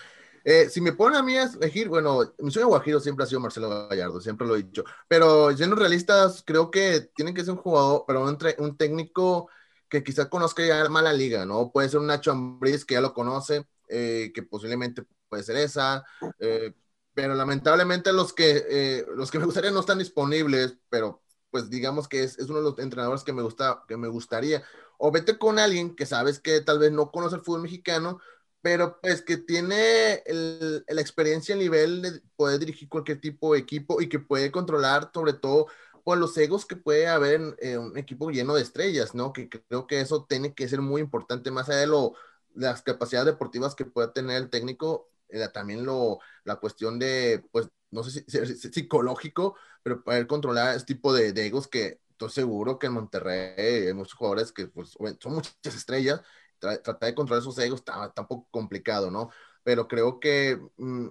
[0.45, 3.41] Eh, si me ponen a mí a elegir, bueno, mi sueño guajiro siempre ha sido
[3.41, 4.85] Marcelo Gallardo, siempre lo he dicho.
[5.07, 9.49] Pero siendo realistas, creo que tienen que ser un jugador, pero un, un técnico
[9.89, 11.71] que quizás conozca ya mala liga, ¿no?
[11.71, 16.05] Puede ser un Nacho Ambriz que ya lo conoce, eh, que posiblemente puede ser esa,
[16.39, 16.75] eh,
[17.15, 22.23] pero lamentablemente los que, los que me gustaría no están disponibles, pero pues digamos que
[22.23, 24.63] es, uno de los entrenadores que me, gusta, que me gustaría.
[24.99, 28.21] O vete con alguien que sabes que tal vez no conoce el fútbol mexicano,
[28.61, 33.61] pero pues que tiene el, la experiencia a nivel de poder dirigir cualquier tipo de
[33.61, 35.69] equipo y que puede controlar sobre todo
[36.09, 39.31] pues, los egos que puede haber en, un equipo lleno de estrellas, ¿no?
[39.35, 42.15] Que creo que eso tiene que ser muy importante, más allá de lo,
[42.55, 47.69] las capacidades deportivas que pueda tener el técnico, eh, también lo, la cuestión de, pues,
[47.91, 52.31] no sé si, si, psicológico, pero poder controlar este tipo de, de, egos que estoy
[52.31, 56.23] seguro que en Monterrey hay muchos jugadores que pues, son muchas estrellas,
[56.59, 59.29] tratar de controlar esos egos está, un poco complicado, ¿no?
[59.63, 61.09] Pero creo que mm,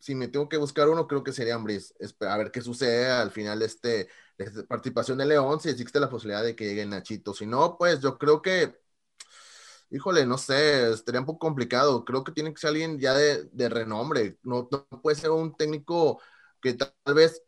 [0.00, 3.30] si me tengo que buscar uno, creo que sería Ambris, a ver qué sucede al
[3.30, 4.08] final este,
[4.38, 7.76] de esta participación de León, si existe la posibilidad de que llegue Nachito, si no,
[7.78, 8.80] pues yo creo que
[9.90, 12.04] híjole, no sé, estaría un poco complicado.
[12.04, 14.38] Creo que tiene que ser alguien ya de, de renombre.
[14.42, 16.20] No, no, puede ser un técnico
[16.60, 17.42] que tal vez,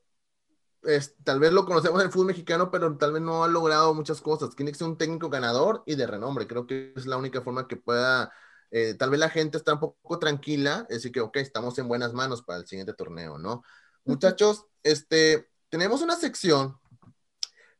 [0.84, 3.94] es, tal vez lo conocemos en el fútbol mexicano, pero tal vez no ha logrado
[3.94, 4.54] muchas cosas.
[4.56, 6.46] Tiene que ser un técnico ganador y de renombre.
[6.46, 8.32] Creo que es la única forma que pueda,
[8.74, 11.88] eh, tal vez la gente está un poco tranquila, es decir, que, ok, estamos en
[11.88, 13.62] buenas manos para el siguiente torneo, ¿no?
[14.06, 16.80] Muchachos, este, tenemos una sección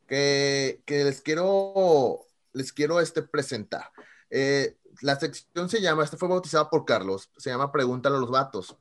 [0.07, 2.21] que, que les quiero,
[2.53, 3.91] les quiero este, presentar.
[4.29, 8.31] Eh, la sección se llama, esta fue bautizada por Carlos, se llama Pregúntale a los
[8.31, 8.77] vatos.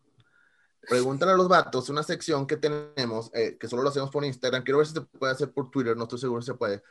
[0.90, 4.64] Pregúntale a los vatos, una sección que tenemos, eh, que solo lo hacemos por Instagram,
[4.64, 6.84] quiero ver si se puede hacer por Twitter, no estoy seguro si se puede,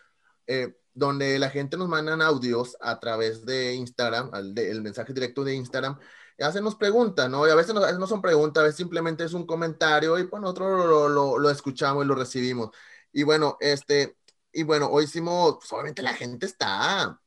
[0.50, 5.54] eh, donde la gente nos mandan audios a través de Instagram, el mensaje directo de
[5.54, 5.98] Instagram,
[6.36, 7.46] y hacen preguntas, ¿no?
[7.46, 10.42] Y a veces no, no, son preguntas, a veces simplemente es un comentario y pues
[10.42, 12.70] nosotros lo, lo, lo, escuchamos y lo recibimos.
[13.12, 14.16] Y bueno, este,
[14.52, 17.20] y bueno, hoy hicimos, pues, obviamente la gente está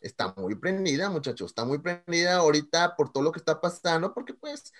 [0.00, 4.34] está muy prendida, muchachos, está muy prendida ahorita por todo lo que está pasando, porque
[4.34, 4.72] pues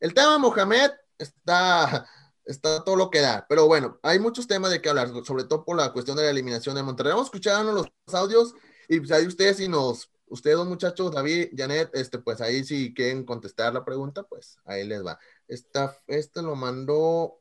[0.00, 2.06] el tema Mohamed está,
[2.44, 5.64] está todo lo que da, pero bueno, hay muchos temas de que hablar, sobre todo
[5.64, 7.12] por la cuestión de la eliminación de Monterrey.
[7.12, 8.54] Vamos escuchando los audios
[8.88, 12.92] y pues ahí ustedes si nos, ustedes dos muchachos, David, Janet, este, pues ahí si
[12.92, 15.18] quieren contestar la pregunta, pues ahí les va.
[15.48, 17.40] Esta, este lo mandó,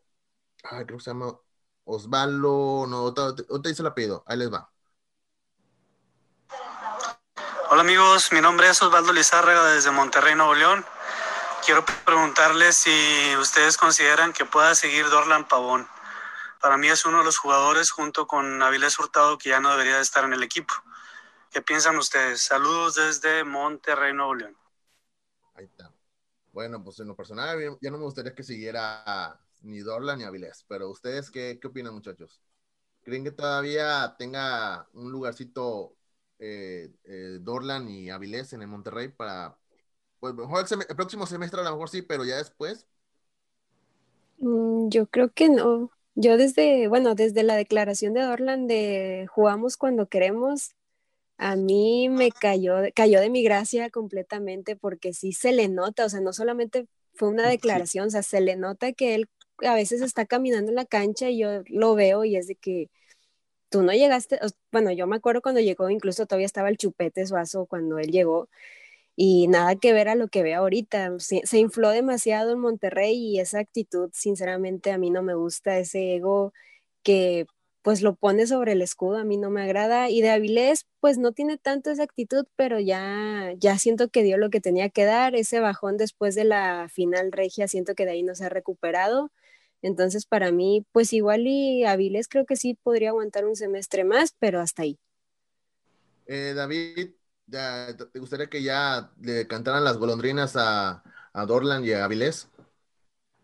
[0.63, 1.37] ay, creo que se llama
[1.85, 4.69] Osvaldo, no, te dice el apellido, ahí les va.
[7.69, 10.85] Hola amigos, mi nombre es Osvaldo Lizárraga desde Monterrey, Nuevo León.
[11.65, 15.87] Quiero preguntarles si ustedes consideran que pueda seguir Dorlan Pavón.
[16.61, 19.95] Para mí es uno de los jugadores junto con Avilés Hurtado que ya no debería
[19.95, 20.73] de estar en el equipo.
[21.51, 22.41] ¿Qué piensan ustedes?
[22.41, 24.57] Saludos desde Monterrey, Nuevo León.
[25.55, 25.89] Ahí está.
[26.51, 30.65] Bueno, pues en lo personal ya no me gustaría que siguiera ni Dorlan ni Avilés,
[30.67, 32.41] pero ustedes qué, qué opinan muchachos?
[33.03, 35.95] ¿Creen que todavía tenga un lugarcito
[36.39, 39.57] eh, eh, Dorlan y Avilés en el Monterrey para,
[40.23, 42.87] pues mejor el, próximo semestre a lo mejor sí, pero ya después.
[44.37, 45.91] Mm, yo creo que no.
[46.15, 50.75] Yo desde, bueno, desde la declaración de Dorlan de jugamos cuando queremos,
[51.37, 56.09] a mí me cayó, cayó de mi gracia completamente porque sí se le nota, o
[56.09, 60.01] sea, no solamente fue una declaración, o sea, se le nota que él a veces
[60.01, 62.89] está caminando en la cancha y yo lo veo y es de que
[63.67, 64.39] tú no llegaste,
[64.71, 68.47] bueno, yo me acuerdo cuando llegó, incluso todavía estaba el chupete suazo cuando él llegó,
[69.15, 71.19] y nada que ver a lo que ve ahorita.
[71.19, 75.77] Se, se, infló demasiado en Monterrey y esa actitud, sinceramente, a mí no me gusta,
[75.79, 76.53] ese ego
[77.03, 77.47] que
[77.83, 80.09] pues lo pone sobre el escudo, a mí no me agrada.
[80.09, 84.37] Y de Avilés, pues no tiene tanto esa actitud, pero ya, ya siento que dio
[84.37, 85.35] lo que tenía que dar.
[85.35, 89.31] Ese bajón después de la final regia, siento que de ahí no se ha recuperado.
[89.81, 94.33] Entonces, para mí, pues igual y Avilés creo que sí podría aguantar un semestre más,
[94.39, 94.97] pero hasta ahí.
[96.25, 97.11] Eh, David,
[97.49, 101.03] ¿te gustaría que ya le cantaran las golondrinas a,
[101.33, 102.49] a Dorlan y a Avilés?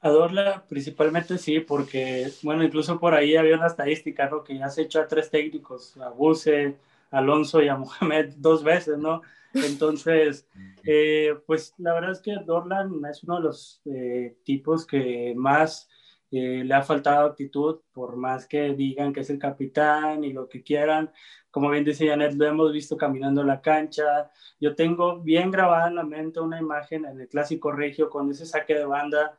[0.02, 4.44] A Dorla principalmente sí, porque, bueno, incluso por ahí había una estadística, ¿no?
[4.44, 6.78] Que ya se echó a tres técnicos, a Buse,
[7.12, 9.22] Alonso y a Mohamed dos veces, ¿no?
[9.60, 10.48] Entonces,
[10.86, 15.89] eh, pues la verdad es que Dorlan es uno de los eh, tipos que más
[16.32, 20.48] eh, le ha faltado actitud, por más que digan que es el capitán y lo
[20.48, 21.12] que quieran.
[21.52, 24.30] Como bien dice Janet, lo hemos visto caminando en la cancha.
[24.60, 28.46] Yo tengo bien grabada en la mente una imagen en el clásico regio con ese
[28.46, 29.38] saque de banda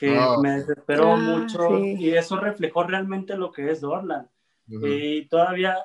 [0.00, 4.28] que me desesperó ah, mucho y eso reflejó realmente lo que es Dorland.
[4.66, 5.76] Y todavía,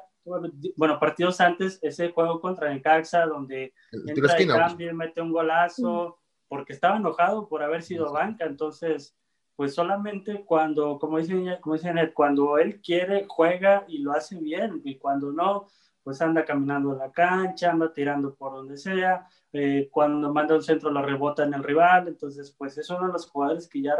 [0.77, 6.71] bueno, partidos antes, ese juego contra Necaxa, donde entra y cambia, mete un golazo, porque
[6.71, 9.17] estaba enojado por haber sido banca, entonces,
[9.55, 14.37] pues solamente cuando, como dice, como dice Ned, cuando él quiere, juega y lo hace
[14.37, 15.67] bien, y cuando no,
[16.03, 20.61] pues anda caminando en la cancha, anda tirando por donde sea, eh, cuando manda un
[20.61, 23.95] centro lo rebota en el rival, entonces pues es uno de los jugadores que ya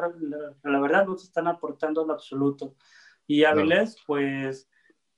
[0.63, 2.75] la, verdad no se están aportando en absoluto.
[3.25, 4.69] Y Avilés, pues,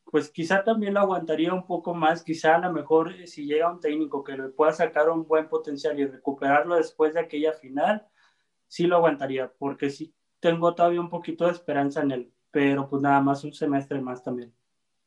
[0.05, 3.71] pues quizá también lo aguantaría un poco más, quizá a lo mejor eh, si llega
[3.71, 8.07] un técnico que le pueda sacar un buen potencial y recuperarlo después de aquella final,
[8.67, 13.01] sí lo aguantaría, porque sí tengo todavía un poquito de esperanza en él, pero pues
[13.01, 14.53] nada más un semestre más también.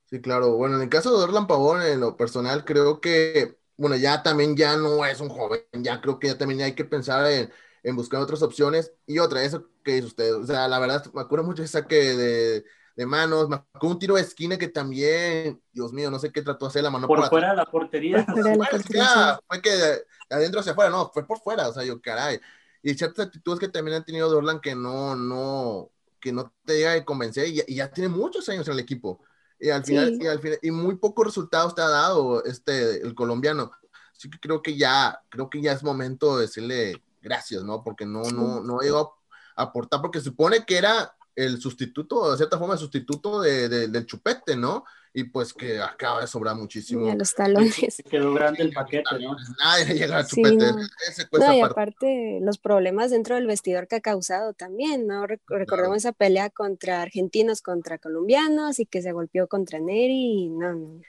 [0.07, 0.57] Sí, claro.
[0.57, 4.57] Bueno, en el caso de Orlan Pavón, en lo personal, creo que, bueno, ya también
[4.57, 7.51] ya no es un joven, ya creo que ya también hay que pensar en,
[7.83, 8.93] en buscar otras opciones.
[9.07, 11.95] Y otra, eso que dice usted, o sea, la verdad, me acuerdo mucho de saque
[11.95, 12.65] de,
[12.97, 16.43] de manos, me acuerdo un tiro de esquina que también, Dios mío, no sé qué
[16.43, 17.07] trató de hacer la mano.
[17.07, 18.27] Por, fuera de la portería.
[19.49, 22.41] fue que de adentro hacia afuera, no, fue por fuera, o sea, yo, caray.
[22.83, 25.91] Y ciertas actitudes que también han tenido de Orlan que no, no,
[26.21, 29.23] que no te llega a convencer y, y ya tiene muchos años en el equipo.
[29.59, 33.15] Y al final, y al final, y muy pocos resultados te ha dado este, el
[33.15, 33.71] colombiano.
[34.17, 37.85] Así que creo que ya, creo que ya es momento de decirle gracias, ¿no?
[37.85, 39.19] Porque no, no, no llegó
[39.57, 44.07] a aportar, porque supone que era el sustituto, de cierta forma, el sustituto de, del
[44.07, 44.85] chupete, ¿no?
[45.13, 47.07] Y pues que acaba de sobrar muchísimo.
[47.07, 48.03] Y a los talones.
[48.11, 49.37] Quedó grande el paquete, ¿no?
[49.59, 50.57] Nadie llega a chupete.
[50.57, 51.53] no.
[51.55, 55.27] y aparte los problemas dentro del vestidor que ha causado también, ¿no?
[55.27, 60.75] Recordemos esa pelea contra argentinos, contra colombianos y que se golpeó contra Neri y no,
[60.75, 61.01] no.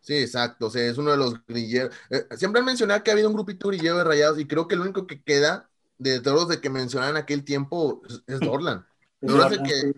[0.00, 1.94] Sí, exacto, o sea, es uno de los grilleros.
[2.10, 4.74] Eh, siempre han mencionado que ha habido un grupito grillero de rayados y creo que
[4.74, 8.86] el único que queda de todos los de que mencionaban aquel tiempo es, es Dorlan
[9.26, 9.94] que,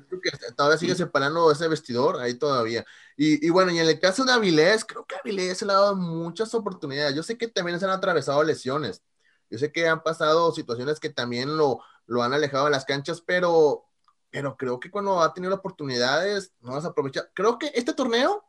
[0.56, 2.84] todavía sigue separando ese vestidor, ahí todavía.
[3.16, 6.54] Y, bueno, y en el caso de Avilés, creo que Avilés le ha dado muchas
[6.54, 7.14] oportunidades.
[7.14, 9.02] Yo sé que también se han atravesado lesiones.
[9.50, 13.20] Yo sé que han pasado situaciones que también lo, lo han alejado de las canchas,
[13.20, 13.86] pero,
[14.30, 17.28] pero creo que cuando ha tenido oportunidades, no las aprovecha.
[17.34, 18.44] Creo que este torneo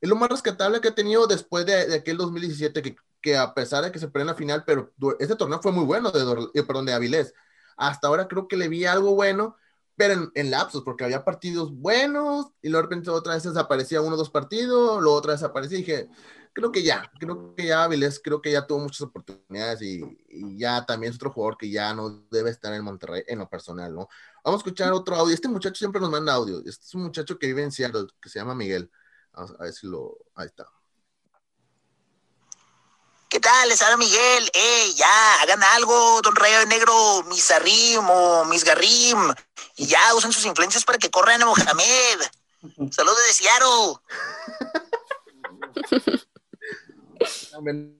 [0.00, 3.84] es lo más rescatable que ha tenido después de, aquel 2017, que, que, a pesar
[3.84, 6.62] de que se perdió en la final, pero este torneo fue muy bueno de, eh,
[6.64, 7.34] perdón, de Avilés.
[7.76, 9.56] Hasta ahora creo que le vi algo bueno
[9.96, 14.14] pero en, lapsos, porque había partidos buenos y luego de repente otra vez desaparecía uno
[14.14, 16.08] o dos partidos, luego otra vez desaparecía y dije,
[16.52, 20.00] creo que ya, creo que ya Avilés, creo que ya tuvo muchas oportunidades y,
[20.58, 23.94] ya también es otro jugador que ya no debe estar en Monterrey en lo personal,
[23.94, 24.08] ¿no?
[24.44, 25.34] Vamos a escuchar otro audio.
[25.34, 26.58] Este muchacho siempre nos manda audio.
[26.58, 28.90] Este es un muchacho que vive en Seattle, que se llama Miguel.
[29.32, 30.18] Vamos a ver si lo...
[30.34, 30.66] Ahí está.
[33.32, 33.66] ¿Qué tal?
[33.70, 34.44] Les habla Miguel.
[34.52, 35.40] ¡Eh, ya!
[35.40, 36.92] Hagan algo, don Rayo Negro,
[37.30, 39.32] mis Arrim o mis Garrim.
[39.74, 42.20] Y ya, usen sus influencias para que corran a Mohamed.
[42.90, 43.94] Saludos de Seattle.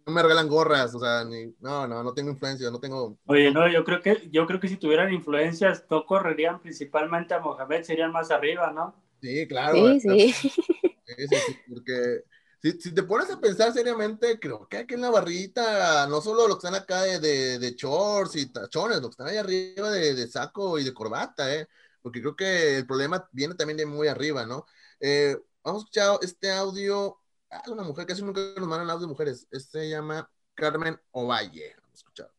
[0.05, 3.17] No me, regalan gorras, o sea, ni, no, no, no tengo influencia, no tengo.
[3.25, 7.41] Oye, no, yo creo que, yo creo que si tuvieran influencias, no correrían principalmente a
[7.41, 9.03] Mohamed, serían más arriba, ¿no?
[9.23, 9.99] Sí, claro.
[9.99, 10.33] Sí, sí.
[10.33, 12.25] sí, sí porque
[12.63, 16.59] si, te pones a pensar seriamente, creo que aquí en la barrita, no solo los
[16.59, 20.15] que están acá de, de, de shorts y tachones, los que están ahí arriba de,
[20.15, 21.69] de, saco y de corbata, ¿eh?
[22.01, 24.67] Porque creo que el problema viene también de muy arriba, ¿no?
[25.01, 27.19] Eh, vamos a escuchar este audio.
[27.51, 29.47] Ah, una mujer, casi nunca nos mandan audio de mujeres.
[29.51, 31.75] Este se llama Carmen Ovalle.
[31.79, 32.31] Vamos a escuchar.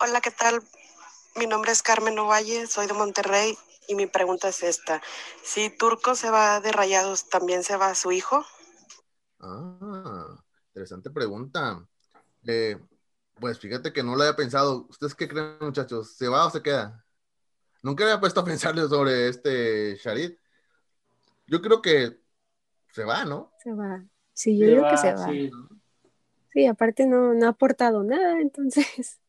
[0.00, 0.62] Hola, ¿qué tal?
[1.36, 3.56] Mi nombre es Carmen Ovalle, soy de Monterrey
[3.88, 5.02] y mi pregunta es esta.
[5.42, 8.44] Si Turco se va de Rayados, ¿también se va su hijo?
[9.40, 10.36] Ah,
[10.68, 11.86] interesante pregunta.
[12.46, 12.78] Eh,
[13.34, 14.86] pues fíjate que no lo había pensado.
[14.88, 16.16] ¿Ustedes qué creen, muchachos?
[16.16, 17.04] ¿Se va o se queda?
[17.82, 20.32] Nunca había puesto a pensarle sobre este Sharid.
[21.46, 22.18] Yo creo que
[22.92, 23.52] se va, ¿no?
[23.62, 24.04] Se va.
[24.32, 25.28] Sí, yo creo que se va.
[26.52, 26.66] Sí.
[26.66, 29.20] aparte no, no ha aportado nada, entonces.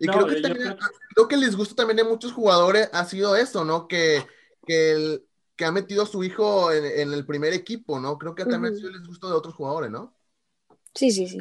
[0.00, 0.76] Y creo que también,
[1.14, 1.28] creo...
[1.28, 3.86] que el disgusto también de muchos jugadores ha sido eso, ¿no?
[3.86, 4.24] Que,
[4.66, 5.24] que, el,
[5.54, 8.16] que ha metido a su hijo en, el primer equipo, ¿no?
[8.16, 10.14] Creo que también ha sido el disgusto de otros jugadores, ¿no?
[10.94, 11.38] Sí, sí, sí.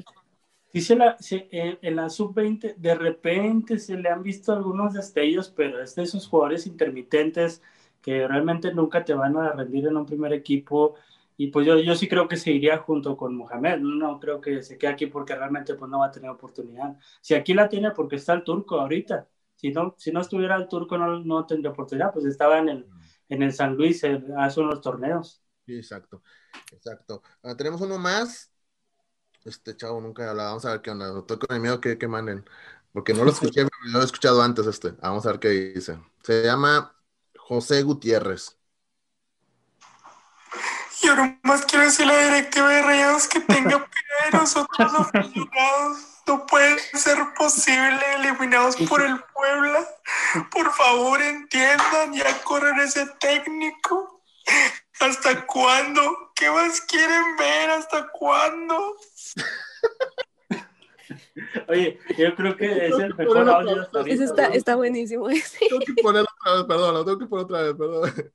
[0.74, 5.96] Dice la, en la sub-20, de repente se le han visto algunos destellos, pero es
[5.96, 7.62] de esos jugadores intermitentes
[8.02, 10.96] que realmente nunca te van a rendir en un primer equipo.
[11.40, 13.80] Y pues yo, yo sí creo que se iría junto con Mohamed.
[13.80, 16.98] No creo que se quede aquí porque realmente pues no va a tener oportunidad.
[17.22, 19.26] Si aquí la tiene porque está el turco ahorita.
[19.56, 22.12] Si no, si no estuviera el turco no, no tendría oportunidad.
[22.12, 22.88] Pues estaba en el,
[23.30, 25.42] en el San Luis hace unos torneos.
[25.66, 26.22] Sí, exacto.
[26.74, 27.24] Exacto.
[27.42, 28.52] Ah, tenemos uno más
[29.46, 30.50] este chavo nunca he hablado.
[30.50, 31.18] Vamos a ver qué onda.
[31.18, 32.46] Estoy con el miedo que, que manden.
[32.92, 34.92] Porque no lo escuché, no lo he escuchado antes este.
[35.02, 36.00] Vamos a ver qué dice.
[36.24, 36.96] Se llama
[37.38, 38.59] José Gutiérrez.
[41.02, 45.98] Y ahora más quiero decir la directiva de Rayados que tenga piedad de nosotros aficionados.
[46.28, 49.88] No puede ser posible eliminados por el Puebla.
[50.52, 54.22] Por favor, entiendan, ya corren ese técnico.
[55.00, 56.32] ¿Hasta cuándo?
[56.36, 57.70] ¿Qué más quieren ver?
[57.72, 58.96] ¿Hasta cuándo?
[61.68, 64.24] Oye, yo creo que es el mejor audio hasta ahorita.
[64.24, 65.28] está, está buenísimo.
[65.28, 68.32] Tengo que ponerlo otra vez, perdón, lo tengo que poner otra vez, perdón.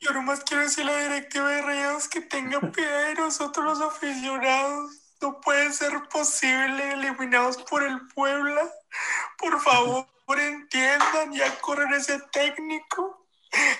[0.00, 3.80] Yo nomás quiero decir a la directiva de Rayados que tenga piedad de nosotros los
[3.80, 4.92] aficionados.
[5.20, 8.62] No puede ser posible eliminados por el Puebla.
[9.38, 13.26] Por favor, entiendan, ya corren ese técnico.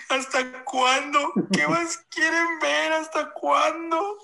[0.08, 1.32] ¿Hasta cuándo?
[1.52, 2.92] ¿Qué más quieren ver?
[2.92, 4.18] ¿Hasta cuándo?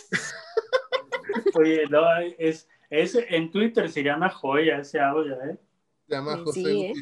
[1.54, 2.02] Oye, no,
[2.38, 5.58] es, es, en Twitter se llama joya ese audio, ¿eh?
[6.08, 6.92] Se llama José sí, ¿eh?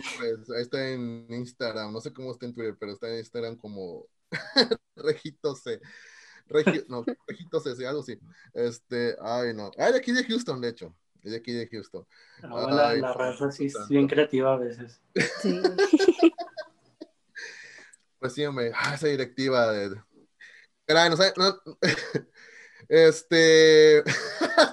[0.57, 4.07] ahí está en Instagram, no sé cómo está en Twitter, pero está en Instagram como
[4.97, 5.81] Regito C.
[6.89, 8.19] no, Regito C, algo así.
[8.53, 9.71] Este, ay, no.
[9.79, 10.95] Ay, de aquí de Houston, de hecho.
[11.23, 12.07] de aquí de Houston.
[12.43, 15.01] la, raza sí es bien creativa a veces.
[15.41, 15.61] Sí.
[18.19, 20.01] pues sí, hombre, ah, esa directiva de...
[20.85, 21.61] Caray, no, sé, no,
[22.89, 24.03] este,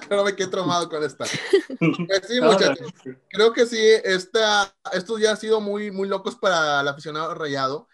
[0.08, 1.24] creo me quedé traumado con esta.
[1.78, 2.92] Pues sí, muchachos.
[3.28, 7.88] Creo que sí, esta, esto ya ha sido muy, muy locos para el aficionado rayado,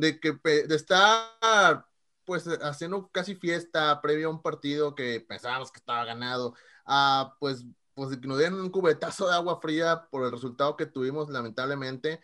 [0.00, 1.86] de que de estar
[2.24, 6.54] pues haciendo casi fiesta previo a un partido que pensábamos que estaba ganado,
[6.86, 10.86] a pues, pues que nos dieron un cubetazo de agua fría por el resultado que
[10.86, 12.20] tuvimos, lamentablemente.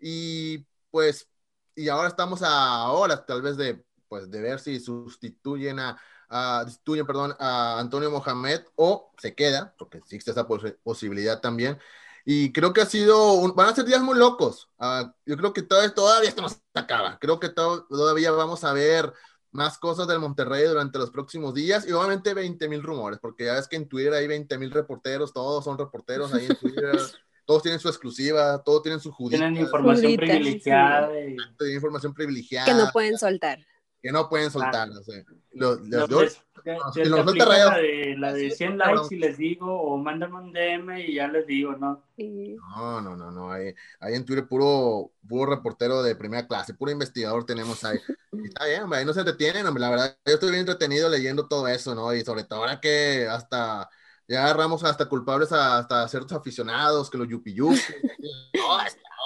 [0.00, 1.28] Y pues,
[1.74, 6.00] y ahora estamos a horas tal vez de, pues, de ver si sustituyen a,
[6.64, 11.78] destituyen, perdón, a Antonio Mohamed o se queda, porque existe esa posibilidad también.
[12.24, 14.68] Y creo que ha sido, van a ser días muy locos.
[14.78, 17.18] Uh, yo creo que todavía, todavía esto no se acaba.
[17.18, 19.12] Creo que todavía vamos a ver
[19.52, 23.54] más cosas del Monterrey durante los próximos días y obviamente 20 mil rumores, porque ya
[23.54, 26.92] ves que en Twitter hay 20 mil reporteros, todos son reporteros ahí en Twitter.
[27.46, 29.38] todos tienen su exclusiva, todos tienen su judía.
[29.38, 31.08] Tienen información privilegiada.
[31.08, 32.66] Tienen información privilegiada.
[32.66, 33.58] Que no pueden soltar
[34.02, 34.88] que no pueden soltar.
[34.88, 35.24] No sé.
[35.52, 40.52] Los, los, los, la, de, la de 100 likes y les digo, o mándame un
[40.52, 42.02] DM y ya les digo, ¿no?
[42.16, 43.52] No, no, no, no.
[43.52, 47.98] Ahí, ahí en Twitter puro, puro reportero de primera clase, puro investigador tenemos ahí.
[48.44, 49.80] está bien, ahí no se detienen, hombre.
[49.80, 52.14] La verdad, yo estoy bien entretenido leyendo todo eso, ¿no?
[52.14, 53.88] Y sobre todo ahora que hasta
[54.28, 57.76] ya agarramos hasta culpables a, hasta ciertos aficionados, que los yupi yupi.
[58.54, 58.78] no,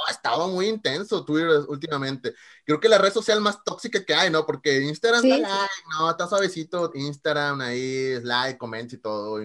[0.06, 2.34] ha estado muy intenso Twitter últimamente.
[2.64, 4.44] Creo que la red social más tóxica que hay, ¿no?
[4.46, 6.90] Porque Instagram está like, no, está suavecito.
[6.94, 9.40] Instagram ahí, like, comments y todo.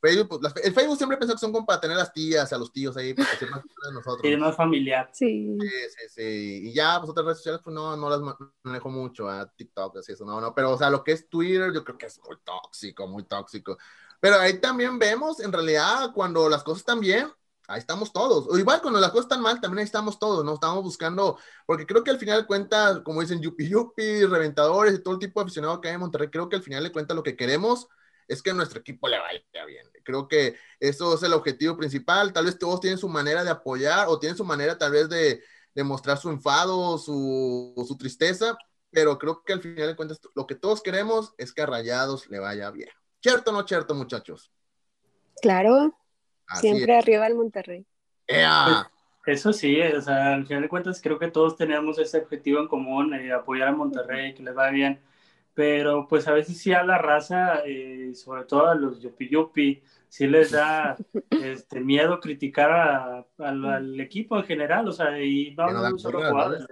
[0.00, 2.72] Facebook, pues, el Facebook siempre pensó que son como para tener las tías, a los
[2.72, 4.20] tíos ahí, para ser más de nosotros.
[4.22, 5.10] Sí, más familiar.
[5.12, 5.58] Sí.
[5.60, 6.68] Sí, sí, sí.
[6.68, 8.20] Y ya, pues otras redes sociales, pues no, no las
[8.62, 10.54] manejo mucho, a TikTok, así eso, no, no.
[10.54, 13.76] Pero, o sea, lo que es Twitter, yo creo que es muy tóxico, muy tóxico.
[14.20, 17.28] Pero ahí también vemos, en realidad, cuando las cosas están bien,
[17.68, 18.46] ahí estamos todos.
[18.48, 20.54] O igual cuando las cosas están mal, también ahí estamos todos, ¿no?
[20.54, 25.02] Estamos buscando, porque creo que al final de cuentas, como dicen yupi yupi, reventadores y
[25.02, 27.14] todo el tipo de aficionado que hay en Monterrey, creo que al final de cuentas
[27.14, 27.88] lo que queremos
[28.26, 29.86] es que nuestro equipo le vaya bien.
[30.04, 32.32] Creo que eso es el objetivo principal.
[32.32, 35.42] Tal vez todos tienen su manera de apoyar o tienen su manera tal vez de,
[35.74, 38.56] de mostrar su enfado, su, su tristeza,
[38.90, 42.28] pero creo que al final de cuentas lo que todos queremos es que a Rayados
[42.28, 42.90] le vaya bien.
[43.22, 44.52] ¿Cierto o no cierto, muchachos?
[45.40, 45.96] Claro,
[46.54, 47.84] Siempre arriba el Monterrey.
[48.26, 48.86] Pues,
[49.26, 52.68] eso sí, o sea, al final de cuentas creo que todos tenemos ese objetivo en
[52.68, 55.00] común, eh, apoyar a Monterrey, que les va bien,
[55.54, 59.82] pero pues a veces sí a la raza, eh, sobre todo a los yupi yupi,
[60.08, 60.96] sí les da
[61.42, 66.66] este, miedo criticar al, equipo en general, o sea, y no, no solo jugadores,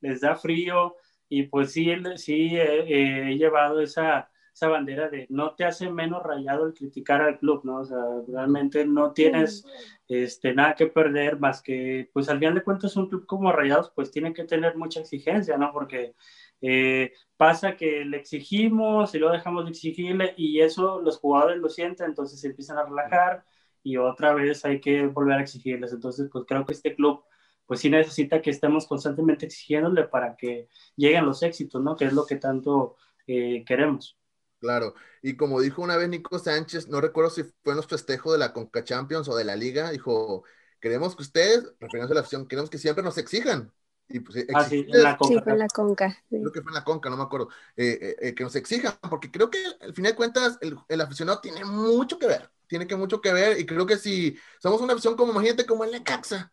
[0.00, 0.96] les, da frío
[1.28, 6.66] y pues sí, sí he llevado esa, esa bandera de no te hace menos rayado
[6.66, 7.76] el criticar al club, ¿no?
[7.78, 9.64] O sea, realmente no tienes
[10.08, 13.92] este, nada que perder más que, pues al final de cuentas un club como Rayados
[13.94, 15.72] pues tiene que tener mucha exigencia, ¿no?
[15.72, 16.14] Porque
[16.60, 21.68] eh, pasa que le exigimos y luego dejamos de exigirle y eso los jugadores lo
[21.68, 23.44] sienten, entonces se empiezan a relajar
[23.84, 25.92] y otra vez hay que volver a exigirles.
[25.92, 27.22] Entonces, pues creo que este club
[27.64, 31.94] pues sí necesita que estemos constantemente exigiéndole para que lleguen los éxitos, ¿no?
[31.96, 32.96] Que es lo que tanto
[33.28, 34.17] eh, queremos.
[34.60, 38.32] Claro, y como dijo una vez Nico Sánchez, no recuerdo si fue en los festejos
[38.32, 40.42] de la Conca Champions o de la Liga, dijo,
[40.80, 43.72] queremos que ustedes, refiriéndose a la afición, queremos que siempre nos exijan,
[44.08, 45.34] y pues, ah, sí, la conca.
[45.34, 46.24] Sí, fue en la conca.
[46.30, 47.50] Creo que fue en la conca, no me acuerdo.
[47.76, 51.00] Eh, eh, eh, que nos exijan, porque creo que al final de cuentas el, el,
[51.00, 52.50] aficionado tiene mucho que ver.
[52.66, 53.60] Tiene que mucho que ver.
[53.60, 56.50] Y creo que si somos una afición como, imagínate, como en la Caxa.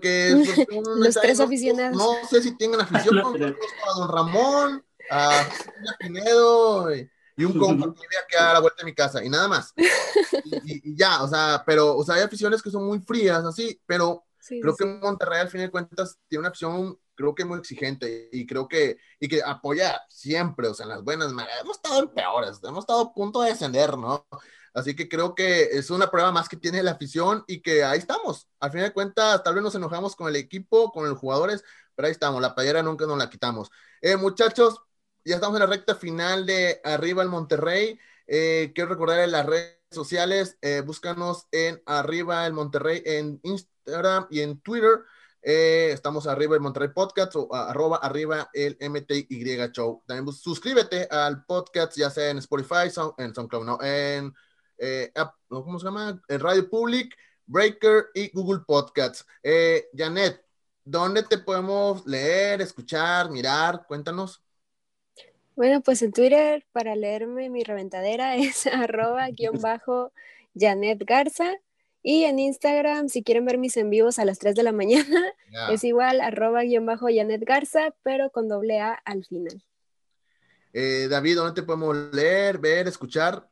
[0.00, 0.30] Que
[0.96, 1.96] Los tres aficionados.
[1.98, 5.46] No, sé si tengan afición con, a Don Ramón, a
[5.98, 7.10] Pinedo y,
[7.44, 9.72] un compa que que a la vuelta de mi casa y nada más.
[10.44, 13.80] Y, y, ya, o sea, pero, o sea, hay aficiones que son muy frías, así,
[13.86, 18.28] pero creo que Monterrey al fin de cuentas tiene una opción, creo que muy exigente
[18.32, 22.08] y creo que, y que apoya siempre, o sea, en las buenas, hemos estado en
[22.08, 24.26] peores, hemos estado a punto de descender, ¿no?
[24.74, 27.98] Así que creo que es una prueba más que tiene la afición y que ahí
[27.98, 28.46] estamos.
[28.60, 31.64] Al fin de cuentas, tal vez nos enojamos con el equipo, con los jugadores,
[31.94, 33.70] pero ahí estamos, la playera nunca nos la quitamos.
[34.02, 34.82] Eh, muchachos,
[35.26, 37.98] ya estamos en la recta final de Arriba el Monterrey.
[38.28, 44.28] Eh, quiero recordar en las redes sociales, eh, búscanos en Arriba el Monterrey en Instagram
[44.30, 45.00] y en Twitter.
[45.42, 49.26] Eh, estamos arriba el Monterrey Podcast o arroba arriba el MTY
[49.72, 50.02] Show.
[50.06, 54.32] También suscríbete al podcast, ya sea en Spotify, en SoundCloud, no, en
[55.48, 56.22] ¿cómo se llama?
[56.28, 57.16] En Radio Public,
[57.46, 59.26] Breaker y Google Podcasts.
[59.96, 60.44] Janet,
[60.84, 63.86] ¿dónde te podemos leer, escuchar, mirar?
[63.88, 64.45] Cuéntanos.
[65.56, 70.12] Bueno, pues en Twitter para leerme mi reventadera es arroba guion bajo
[70.54, 71.54] Janet Garza
[72.02, 75.24] y en Instagram, si quieren ver mis en vivos a las 3 de la mañana,
[75.72, 79.64] es igual, arroba guion bajo Janet Garza, pero con doble A al final.
[80.72, 83.48] Eh, David, ¿dónde te podemos leer, ver, escuchar?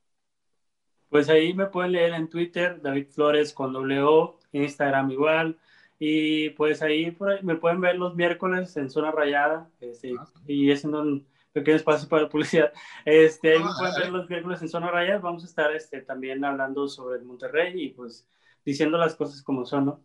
[1.09, 5.59] Pues ahí me pueden leer en Twitter, David Flores con doble O, Instagram igual.
[5.99, 10.85] Y pues ahí, me pueden ver los miércoles en Zona Rayada, este, ah, y es
[10.85, 12.73] en un pequeño espacio para publicidad.
[13.05, 15.21] Este, ahí ah, pueden ver los miércoles en Zona Rayada.
[15.21, 18.29] Vamos a estar este, también hablando sobre el Monterrey y pues
[18.65, 20.05] diciendo las cosas como son, ¿no?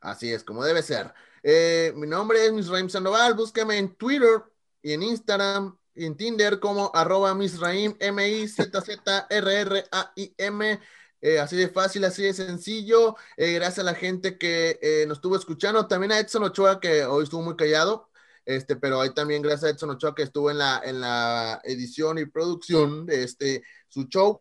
[0.00, 1.12] Así es, como debe ser.
[1.42, 4.42] Eh, mi nombre es Misraim Sandoval, búscame en Twitter
[4.80, 10.80] y en Instagram y en Tinder como arroba Misraim, M-I-Z-Z-R-R-A-I-M.
[11.20, 13.16] Eh, así de fácil, así de sencillo.
[13.36, 15.88] Eh, gracias a la gente que nos estuvo escuchando.
[15.88, 18.07] También a Edson Ochoa, que hoy estuvo muy callado.
[18.48, 22.16] Este, pero ahí también gracias a Edson Ochoa que estuvo en la, en la edición
[22.16, 24.40] y producción de este su show.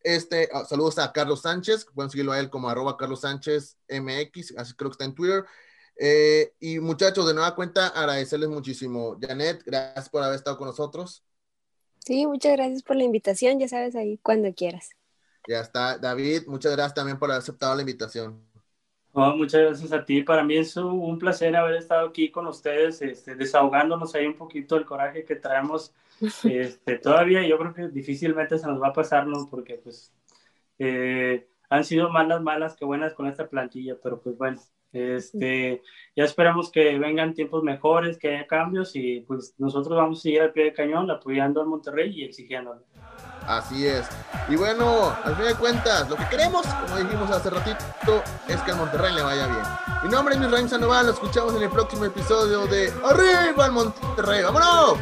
[0.00, 4.54] Este, ah, saludos a Carlos Sánchez, pueden seguirlo a él como arroba Carlos Sánchez MX,
[4.56, 5.44] así creo que está en Twitter.
[5.96, 9.18] Eh, y muchachos, de nueva cuenta, agradecerles muchísimo.
[9.20, 11.24] Janet, gracias por haber estado con nosotros.
[12.06, 14.90] Sí, muchas gracias por la invitación, ya sabes ahí cuando quieras.
[15.48, 18.47] Ya está, David, muchas gracias también por haber aceptado la invitación.
[19.36, 20.22] Muchas gracias a ti.
[20.22, 24.76] Para mí es un placer haber estado aquí con ustedes, este, desahogándonos ahí un poquito
[24.76, 25.94] el coraje que traemos
[26.44, 29.46] este, todavía yo creo que difícilmente se nos va a pasar, ¿no?
[29.48, 30.12] Porque pues
[30.78, 34.60] eh, han sido malas, malas que buenas con esta plantilla, pero pues bueno,
[34.92, 35.82] este,
[36.16, 40.42] ya esperamos que vengan tiempos mejores, que haya cambios y pues nosotros vamos a seguir
[40.42, 42.82] al pie del cañón apoyando al Monterrey y exigiéndolo.
[43.46, 44.08] Así es.
[44.48, 48.70] Y bueno, al fin de cuentas, lo que queremos, como dijimos hace ratito, es que
[48.72, 49.62] al Monterrey le vaya bien.
[50.04, 54.42] Mi nombre es Misraim Sandoval, lo escuchamos en el próximo episodio de Arriba al Monterrey.
[54.42, 54.98] ¡Vámonos!